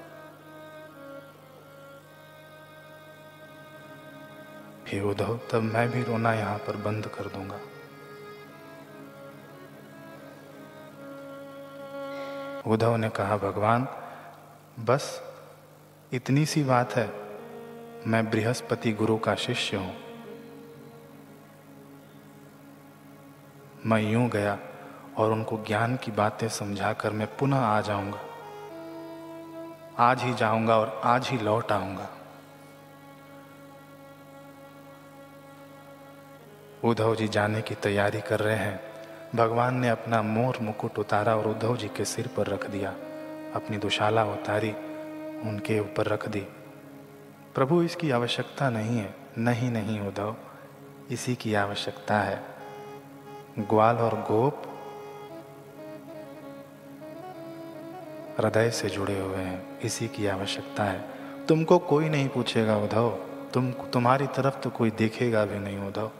हे 4.88 5.02
उद्धव, 5.02 5.40
तब 5.52 5.62
मैं 5.62 5.90
भी 5.90 6.04
रोना 6.04 6.34
यहाँ 6.34 6.58
पर 6.58 6.78
बंद 6.78 7.08
कर 7.08 7.24
दूँगा। 7.24 7.60
उद्धव 12.68 12.96
ने 12.96 13.10
कहा, 13.10 13.38
भगवान, 13.38 13.88
बस 14.80 15.22
इतनी 16.14 16.46
सी 16.46 16.64
बात 16.64 16.94
है। 16.94 17.14
मैं 18.08 18.30
बृहस्पति 18.30 18.92
गुरु 18.92 19.18
का 19.18 19.36
शिष्य 19.36 19.78
हूँ। 19.78 19.96
मैं 23.86 24.02
यूँ 24.02 24.30
गया 24.30 24.60
और 25.18 25.32
उनको 25.32 25.58
ज्ञान 25.58 25.98
की 25.98 26.12
बातें 26.12 26.50
समझाकर 26.50 27.12
मैं 27.12 27.38
पुनः 27.38 27.60
आ 27.60 27.82
जाऊँगा। 27.82 28.20
आज 30.00 30.22
ही 30.22 30.34
जाऊँगा 30.34 30.78
और 30.78 31.02
आज 31.04 31.30
ही 31.30 31.38
लौट 31.38 31.72
आऊँगा। 31.72 32.10
उद्धव 36.84 37.16
जी 37.16 37.28
जाने 37.28 37.62
की 37.62 37.76
तैयारी 37.76 38.22
कर 38.22 38.40
रहे 38.40 38.56
हैं। 38.56 38.80
भगवान 39.36 39.76
ने 39.76 39.90
अपना 39.90 40.22
मोर 40.22 40.58
मुकुट 40.62 41.00
उतारा 41.00 41.36
और 41.36 41.48
उद्धव 41.48 41.78
जी 41.78 41.88
के 41.88 42.06
सिर 42.06 42.28
पर 42.28 42.48
रख 42.48 42.70
दिया। 42.70 42.90
अपनी 43.56 43.78
दुशाला 43.78 44.26
उतारी, 44.26 44.72
उनके 45.50 45.80
ऊपर 45.80 46.06
रख 46.06 46.30
दी। 46.30 46.48
प्रभु, 47.56 47.82
इसकी 47.82 48.12
आवश्यकता 48.12 48.70
नहीं 48.70 48.98
है। 48.98 49.16
नहीं 49.38 49.72
नहीं 49.72 50.00
उद्धव, 50.00 50.36
इसी 51.12 51.36
की 51.36 51.54
आवश्यकता 51.54 52.20
है। 52.20 52.44
ग्वाल 53.60 53.98
और 53.98 54.22
गोप 54.22 54.75
हृदय 58.40 58.70
से 58.70 58.90
जुड़े 58.90 59.20
हुए 59.20 59.38
हैं, 59.38 59.80
इसी 59.80 60.08
की 60.08 60.28
आवश्यकता 60.28 60.84
है। 60.84 61.10
तुमको 61.48 61.78
कोई 61.80 62.10
नहीं 62.10 62.30
पूछेगा, 62.30 62.78
उद्धव। 62.78 63.10
तुम, 63.54 63.72
तुम्हारी 63.72 64.28
तरफ़ 64.28 64.60
तो 64.60 64.70
कोई 64.70 64.92
देखेगा 64.92 65.46
भी 65.46 65.60
नहीं, 65.60 65.80
उद्धव। 65.80 66.12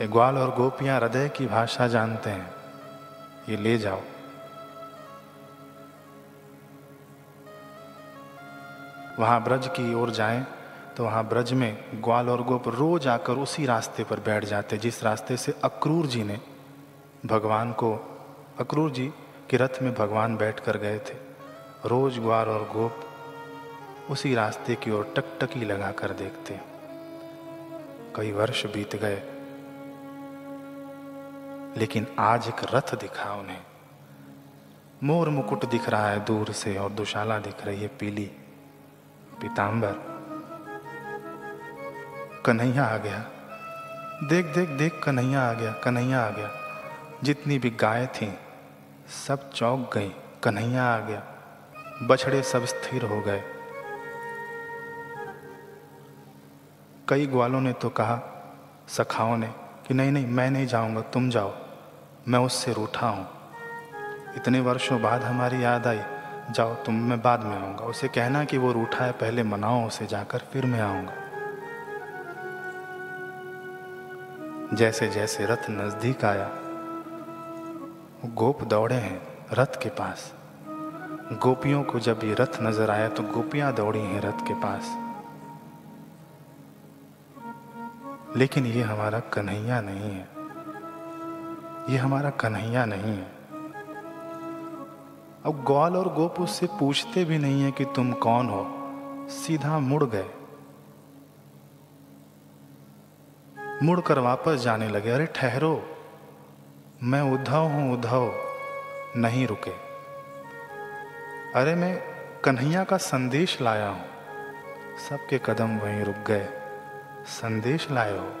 ये 0.00 0.08
ग्वाल 0.08 0.38
और 0.38 0.54
गोपियाँ 0.54 1.00
हृदय 1.00 1.28
की 1.28 1.46
भाषा 1.46 1.88
जानते 1.88 2.30
हैं। 2.30 2.50
ये 3.48 3.56
ले 3.56 3.78
जाओ। 3.78 4.00
वहाँ 9.18 9.44
ब्रज 9.44 9.66
की 9.66 9.94
ओर 9.94 10.10
जाएँ 10.10 10.46
तो 10.96 11.04
वहाँ 11.04 11.28
ब्रज 11.28 11.52
में 11.52 11.84
ग्वाल 11.94 12.28
और 12.28 12.42
गोप 12.42 12.68
रोज 12.68 13.06
आकर 13.06 13.32
उसी 13.32 13.66
रास्ते 13.66 14.04
पर 14.04 14.20
बैठ 14.20 14.44
जाते 14.44 14.76
जिस 14.76 15.04
रास्ते 15.04 15.36
से 15.36 15.54
अक्रूर 15.64 16.06
जी 16.06 16.24
ने 16.24 16.40
भगवान 17.26 17.72
को 17.72 17.92
अक्रूर 18.58 18.90
जी 18.90 19.06
के 19.50 19.56
रथ 19.56 19.82
में 19.82 19.94
भगवान 19.94 20.36
बैठ 20.36 20.60
कर 20.60 20.76
गए 20.76 20.98
थे। 20.98 21.14
रोज 21.86 22.18
ग्वार 22.18 22.48
और 22.48 22.62
गोप 22.72 24.10
उसी 24.10 24.34
रास्ते 24.34 24.74
की 24.74 24.90
ओर 24.90 25.12
टकटकी 25.16 25.64
लगा 25.64 25.90
कर 25.90 26.12
देखते। 26.12 26.60
कई 28.16 28.32
वर्ष 28.32 28.64
बीत 28.66 28.96
गए, 28.96 29.22
लेकिन 31.76 32.06
आज 32.18 32.48
एक 32.48 32.64
रथ 32.74 32.94
दिखा 32.94 33.32
उन्हें। 33.34 33.62
मोर 35.02 35.28
मुकुट 35.28 35.64
दिख 35.70 35.88
रहा 35.88 36.08
है 36.08 36.24
दूर 36.24 36.52
से 36.52 36.76
और 36.76 36.90
दुशाला 36.90 37.38
दिख 37.38 37.64
रही 37.66 37.80
है 37.80 37.88
पीली। 38.00 38.30
पीतांबर, 39.40 39.94
कन्हैया 42.46 42.84
आ 42.84 42.96
गया। 42.96 43.18
देख 44.24 44.46
देख 44.46 44.68
देख, 44.68 45.00
कन्हैया 45.04 45.40
आ 45.40 45.52
गया, 45.52 45.72
कन्हैया 45.84 46.20
आ 46.20 46.30
गया। 46.30 46.50
जितनी 47.24 47.58
भी 47.58 47.70
गाय 47.70 48.06
थी, 48.06 48.38
सब 49.26 49.50
चौंक 49.50 49.90
गई, 49.94 50.08
कन्हैया 50.42 50.84
आ 50.84 50.98
गया, 50.98 51.22
बछड़े 52.02 52.42
सब 52.42 52.64
स्थिर 52.64 53.04
हो 53.04 53.20
गए। 53.20 53.42
कई 57.08 57.26
ग्वालों 57.26 57.60
ने 57.60 57.72
तो 57.72 57.88
कहा, 57.88 58.20
सखाओं 58.88 59.36
ने, 59.36 59.46
कि 59.86 59.94
नहीं 59.94 60.12
नहीं, 60.12 60.26
मैं 60.26 60.50
नहीं 60.50 60.66
जाऊँगा, 60.66 61.00
तुम 61.00 61.30
जाओ, 61.30 61.54
मैं 62.28 62.38
उससे 62.38 62.72
रूठा 62.72 63.08
हूँ। 63.08 63.26
इतने 64.36 64.60
वर्षों 64.60 65.02
बाद 65.02 65.22
हमारी 65.22 65.64
याद 65.64 65.86
आई, 65.86 66.00
जाओ 66.50 66.74
तुम, 66.74 66.94
मैं 66.94 67.22
बाद 67.22 67.44
में 67.44 67.56
आऊँगा। 67.56 67.84
उसे 67.84 68.08
कहना 68.08 68.44
कि 68.44 68.58
वो 68.58 68.72
रूठा 68.72 69.04
है, 69.04 69.12
पहले 69.12 69.42
मनाओ, 69.42 69.86
उसे 69.86 70.06
जाकर 70.06 70.38
फिर 70.38 70.66
मैं 70.66 70.80
आऊँगा। 70.80 71.14
जैसे 74.76 75.08
जैसे 75.08 75.46
रथ 75.46 75.70
नज़दीक 75.70 76.24
आया 76.24 76.63
गोप 78.24 78.62
दौड़े 78.62 78.94
हैं 78.94 79.22
रथ 79.52 79.82
के 79.82 79.88
पास। 79.88 80.34
गोपियों 81.32 81.82
को 81.82 82.00
जब 82.00 82.20
ये 82.24 82.34
रथ 82.34 82.62
नज़र 82.62 82.90
आया 82.90 83.08
तो 83.08 83.22
गोपियाँ 83.22 83.74
दौड़ी 83.74 84.00
हैं 84.00 84.20
रथ 84.20 84.46
के 84.46 84.54
पास। 84.54 84.98
लेकिन 88.36 88.66
ये 88.66 88.82
हमारा 88.82 89.20
कन्हैया 89.20 89.80
नहीं 89.80 90.10
है। 90.10 90.28
ये 91.92 91.96
हमारा 91.96 92.30
कन्हैया 92.30 92.84
नहीं 92.84 93.16
है। 93.16 93.34
अब 95.46 95.64
ग्वाल 95.66 95.96
और 95.96 96.14
गोप 96.14 96.40
उससे 96.40 96.66
पूछते 96.66 97.24
भी 97.24 97.38
नहीं 97.38 97.62
है 97.62 97.70
कि 97.72 97.84
तुम 97.84 98.12
कौन 98.12 98.48
हो। 98.48 98.66
सीधा 99.28 99.78
मुड़ 99.78 100.04
गए। 100.04 100.30
मुड़कर 103.82 104.18
वापस 104.18 104.54
जाने 104.54 104.88
लगे, 104.88 105.10
अरे 105.10 105.26
ठहरो। 105.26 105.93
मैं 107.02 107.20
उद्धव 107.20 107.62
हूँ, 107.62 107.92
उद्धव, 107.92 108.34
नहीं 109.16 109.46
रुके। 109.46 109.70
अरे 111.54 111.74
मैं 111.74 112.02
कन्हैया 112.40 112.84
का 112.84 112.96
संदेश 112.96 113.60
लाया 113.60 113.88
हूँ। 113.88 114.04
सबके 115.08 115.40
कदम 115.44 115.78
वहीं 115.78 116.04
रुक 116.04 116.16
गए। 116.16 116.48
संदेश 117.26 117.90
लाए 117.90 118.18
हो? 118.18 118.32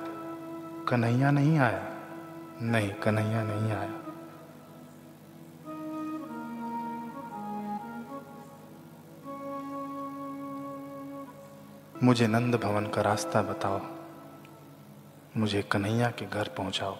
कन्हैया 0.88 1.30
नहीं 1.30 1.58
आया? 1.58 1.88
नहीं, 2.62 2.94
कन्हैया 2.94 3.42
नहीं 3.42 3.72
आया। 3.72 3.92
मुझे 12.02 12.26
नंद 12.26 12.54
भवन 12.54 12.86
का 12.86 13.00
रास्ता 13.00 13.42
बताओ। 13.42 13.80
मुझे 15.36 15.62
कन्हैया 15.62 16.10
के 16.10 16.26
घर 16.26 16.48
पहुंचाओ। 16.48 16.96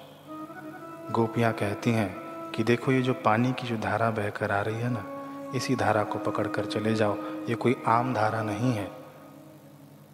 गोपियाँ 1.11 1.53
कहती 1.53 1.91
हैं 1.91 2.17
कि 2.51 2.65
देखो 2.65 2.93
ये 2.93 3.03
जो 3.03 3.15
पानी 3.15 3.53
की 3.53 3.67
जो 3.67 3.77
धारा 3.77 4.11
बहकर 4.11 4.51
आ 4.51 4.61
रही 4.61 4.75
है 4.75 4.91
ना, 4.91 5.05
इसी 5.55 5.77
धारा 5.77 6.05
को 6.05 6.19
पकड़कर 6.19 6.65
चले 6.65 6.95
जाओ, 6.95 7.17
ये 7.49 7.55
कोई 7.55 7.77
आम 7.87 8.15
धारा 8.15 8.43
नहीं 8.43 8.73
है। 8.73 8.85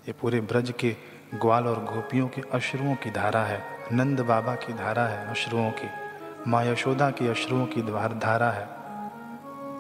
ये 0.09 0.13
पूरे 0.13 0.41
ब्रज 0.41 0.75
के 0.79 0.97
ग्वाल 1.35 1.67
और 1.67 1.85
गोपियों 1.85 2.29
के 2.29 2.43
अश्रुओं 2.55 2.95
की 2.95 3.11
धारा 3.11 3.45
है, 3.45 3.65
नंद 3.93 4.21
बाबा 4.21 4.55
की 4.55 4.73
धारा 4.73 5.03
है 5.03 5.31
अश्रुओं 5.31 5.71
की, 5.71 5.89
माँ 6.49 6.65
यशोदा 6.65 7.11
की 7.11 7.29
अश्रुओं 7.29 7.67
की 7.67 7.83
धारा 7.83 8.51
है। 8.51 8.69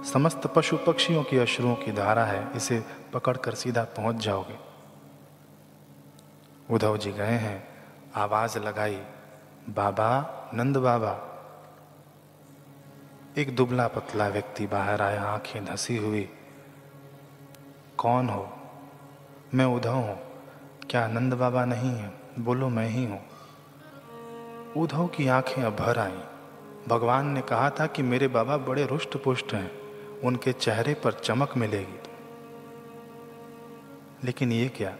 समस्त 0.04 0.46
पशु 0.46 0.76
पक्षियों 0.76 1.22
की 1.22 1.38
अश्रुओं 1.38 1.74
की 1.74 1.92
धारा 1.92 2.24
है, 2.24 2.56
इसे 2.56 2.84
पकड़कर 3.12 3.54
सीधा 3.54 3.82
पहुँच 3.82 4.16
जाओगे। 4.16 4.58
उद्धव 6.74 6.96
जी 6.96 7.12
गए 7.12 7.38
हैं, 7.38 7.68
आवाज़ 8.14 8.58
लगाई, 8.58 9.00
बाबा 9.68 10.36
नंद 10.54 10.76
बाबा, 10.76 11.12
एक 13.38 13.56
दुबला 13.56 13.88
पतला 13.88 14.28
व्यक्ति 14.28 14.66
बाहर 14.66 15.02
आया, 15.02 15.22
आँखें 15.22 15.64
धसी 15.64 15.96
हुई। 15.96 16.28
कौन 17.98 18.28
हो? 18.28 18.52
मैं 19.54 19.64
उधव 19.64 19.94
हूँ। 19.94 20.20
क्या 20.90 21.08
नंद 21.08 21.34
बाबा 21.34 21.64
नहीं 21.64 21.90
है? 21.90 22.14
बोलो, 22.38 22.68
मैं 22.68 22.88
ही 22.88 23.04
हूँ। 23.04 23.26
उधव 24.76 25.06
की 25.06 25.28
आँखें 25.28 25.62
अब 25.62 25.76
भर 25.76 25.98
आई। 25.98 26.20
भगवान 26.88 27.26
ने 27.26 27.42
कहा 27.42 27.70
था 27.70 27.86
कि 27.86 28.02
मेरे 28.02 28.28
बाबा 28.28 28.56
बड़े 28.56 28.86
रुष्ट 28.86 29.16
पुष्ट 29.16 29.52
हैं। 29.52 29.70
उनके 30.20 30.52
चेहरे 30.52 30.94
पर 30.94 31.12
चमक 31.12 31.56
मिलेगी। 31.56 31.98
लेकिन 34.24 34.52
ये 34.52 34.68
क्या? 34.68 34.96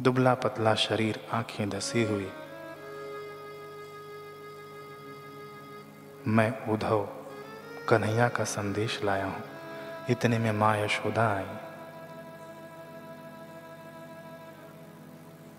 दुबला 0.00 0.34
पतला 0.34 0.74
शरीर, 0.74 1.26
आँखें 1.32 1.70
धसी 1.70 2.04
हुई। 2.04 2.30
मैं 6.28 6.66
उद्धव 6.66 7.08
कन्हैया 7.88 8.28
का 8.28 8.44
संदेश 8.44 9.04
लाया 9.04 9.26
हूँ। 9.26 9.42
इतने 10.10 10.38
में 10.38 10.52
माँ 10.52 10.76
यशोदा 10.76 11.36
आई। 11.36 11.44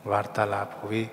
वार्तालाप 0.06 0.82
हुई। 0.84 1.10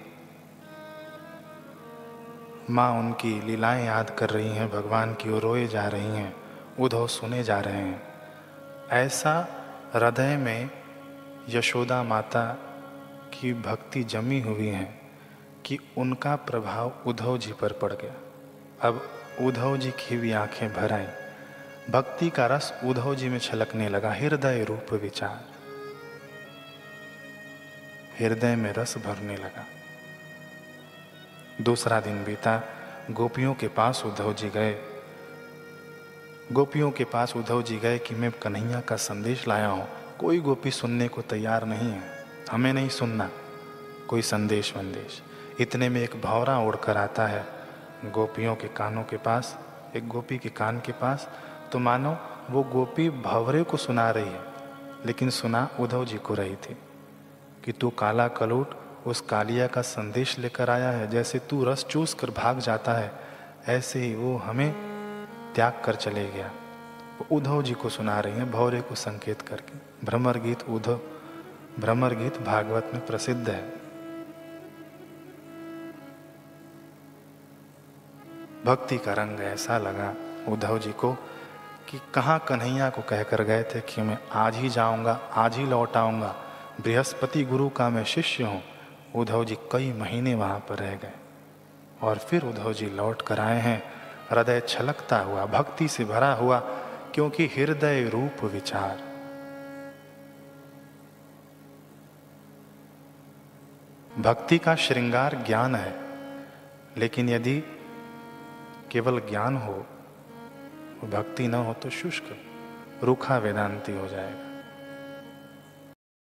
माँ 2.71 2.93
उनकी 2.93 3.41
लीलाएँ 3.41 3.87
याद 3.87 4.11
कर 4.11 4.31
रही 4.31 4.49
हैं, 4.49 4.71
भगवान 4.71 5.15
की 5.15 5.31
ओर 5.31 5.43
रोए 5.43 5.67
जा 5.67 5.89
रही 5.89 6.07
हैं, 6.07 6.37
उद्धव 6.81 7.07
सुने 7.07 7.45
जा 7.45 7.61
रहे 7.61 7.77
हैं। 7.77 8.03
ऐसा 8.91 9.49
हृदय 9.95 10.37
में 10.37 10.71
यशोदा 11.49 12.03
माता 12.03 12.47
की 13.33 13.55
भक्ति 13.55 14.05
जमी 14.05 14.41
हुई 14.41 14.67
है 14.67 15.01
कि 15.65 15.79
उनका 15.99 16.37
प्रभाव 16.37 16.93
उद्धव 17.07 17.39
जी 17.39 17.53
पर 17.53 17.73
पड़ 17.73 17.93
गया। 17.93 18.15
अब 18.89 19.09
उद्धव 19.41 19.77
जी 19.77 19.91
की 19.91 20.17
भी 20.17 20.33
आँखें 20.33 20.73
भर 20.73 20.93
आई 20.93 21.07
भक्ति 21.91 22.31
का 22.31 22.47
रस 22.47 22.81
उद्धव 22.85 23.15
जी 23.15 23.29
में 23.29 23.39
छलकने 23.39 23.89
लगा, 23.89 24.13
हृदय 24.13 24.65
रूप 24.65 24.93
विचार। 24.93 25.45
हृदय 28.21 28.57
में 28.57 28.73
रस 28.73 28.99
भरने 28.99 29.37
लगा। 29.37 29.67
दूसरा 31.61 32.01
दिन 32.01 32.25
बीता, 32.25 32.63
गोपियों 33.11 33.55
के 33.55 33.69
पास 33.69 34.03
उद्धव 34.07 34.35
जी 34.35 34.49
गए। 34.49 34.79
गोपियों 36.53 36.91
के 36.91 37.05
पास 37.05 37.37
उद्धव 37.37 37.63
जी 37.63 37.77
गए 37.77 37.99
कि 37.99 38.15
मैं 38.15 38.33
कन्हैया 38.33 38.81
का 38.81 38.97
संदेश 38.97 39.49
लाया 39.49 39.67
हूँ। 39.67 39.89
कोई 40.21 40.41
गोपी 40.41 40.71
सुनने 40.71 41.09
को 41.09 41.23
तैयार 41.23 41.65
नहीं 41.65 41.91
है। 41.91 42.25
हमें 42.51 42.73
नहीं 42.73 42.89
सुनना। 42.89 43.31
कोई 44.09 44.23
संदेश 44.23 44.77
वंदेश 44.77 45.23
इतने 45.61 45.89
में 45.89 46.01
एक 46.01 46.21
भौरा 46.21 46.59
उड़कर 46.59 46.97
आता 46.97 47.27
है। 47.27 47.54
गोपियों 48.05 48.55
के 48.55 48.69
कानों 48.69 49.03
के 49.03 49.17
पास, 49.17 49.57
एक 49.97 50.09
गोपी 50.09 50.39
के 50.39 50.49
कान 50.49 50.79
के 50.81 50.93
पास 50.93 51.29
तो 51.73 51.79
मानो 51.79 52.17
वो 52.51 52.63
गोपी 52.63 53.09
भवरे 53.11 53.63
को 53.63 53.77
सुना 53.77 54.11
रही 54.11 54.29
है, 54.29 54.41
लेकिन 55.07 55.31
सुना 55.31 55.69
उद्धव 55.81 56.05
जी 56.05 56.19
को 56.19 56.35
रही 56.35 56.57
थी, 56.57 56.77
कि 57.65 57.73
तू 57.73 57.91
काला 57.91 58.27
कलूट 58.31 58.75
उस 59.07 59.21
कालिया 59.21 59.67
का 59.67 59.83
संदेश 59.83 60.39
लेकर 60.39 60.71
आया 60.71 60.91
है, 60.91 61.11
जैसे 61.11 61.39
तू 61.39 61.65
रस 61.65 61.85
चूस 61.85 62.15
कर 62.15 62.31
भाग 62.31 62.59
जाता 62.59 62.93
है, 62.93 63.13
ऐसे 63.69 64.01
ही 64.01 64.15
वो 64.15 64.37
हमें 64.37 64.73
त्याग 65.55 65.81
कर 65.85 65.95
चले 65.95 66.27
गया। 66.29 66.51
वो 67.15 67.37
उद्धव 67.37 67.63
जी 67.63 67.75
को 67.75 67.89
सुना 67.89 68.19
रही 68.21 68.33
है 68.33 68.51
भौरे 68.51 68.81
को 68.81 68.95
संकेत 68.95 69.43
करके। 69.43 70.07
भ्रमर 70.07 70.39
गीत 70.39 70.63
उद्धव 70.69 71.01
भ्रमर 71.81 72.15
गीत 72.15 72.41
भागवत 72.43 72.91
में 72.95 73.05
प्रसिद्ध 73.07 73.49
है। 73.49 73.63
भक्ति 78.65 78.99
का 78.99 79.13
रंग 79.13 79.41
ऐसा 79.41 79.79
लगा 79.79 80.15
उद्धव 80.49 80.79
जी 80.79 80.93
को 80.93 81.13
कि 81.89 82.01
कहाँ 82.15 82.39
कन्हैया 82.49 82.89
को 82.91 83.03
कहकर 83.03 83.43
गए 83.43 83.63
थे 83.63 83.81
कि 83.81 84.03
मैं 84.03 84.19
आज 84.33 84.57
ही 84.57 84.69
जाऊँगा, 84.69 85.13
आज 85.33 85.57
ही 85.57 85.67
लौट 85.67 85.97
आऊँगा, 85.97 86.35
बृहस्पति 86.81 87.45
गुरु 87.45 87.69
का 87.69 87.89
मैं 87.91 88.05
शिष्य 88.05 88.45
हूँ। 88.45 88.63
उद्धव 89.15 89.45
जी 89.45 89.55
कई 89.73 89.93
महीने 89.93 90.35
वहाँ 90.35 90.59
पर 90.59 90.79
रह 90.79 90.95
गए 90.95 91.13
और 92.03 92.19
फिर 92.19 92.45
उद्धव 92.45 92.73
जी 92.73 92.87
लौट 92.87 93.23
कर 93.23 93.41
आए 93.41 93.61
हैं। 93.61 93.83
हृदय 94.31 94.61
छलकता 94.61 95.19
हुआ, 95.19 95.45
भक्ति 95.47 95.89
से 95.89 96.05
भरा 96.05 96.33
हुआ, 96.33 96.59
क्योंकि 97.15 97.47
हृदय 97.47 98.09
रूप 98.09 98.45
विचार। 98.45 99.03
भक्ति 104.19 104.59
का 104.59 104.75
श्रृंगार 104.75 105.43
ज्ञान 105.47 105.75
है, 105.75 105.95
लेकिन 106.97 107.29
यदि 107.29 107.63
केवल 108.95 109.19
ज्ञान 109.21 109.57
हो 109.57 109.73
भक्ति 111.05 111.49
न 111.49 111.55
हो 111.55 111.73
तो 111.75 111.91
शुष्क 111.91 112.25
रूखा 113.03 113.39
वेदांती 113.39 113.93
हो 113.93 114.07
जाएगा। 114.09 114.54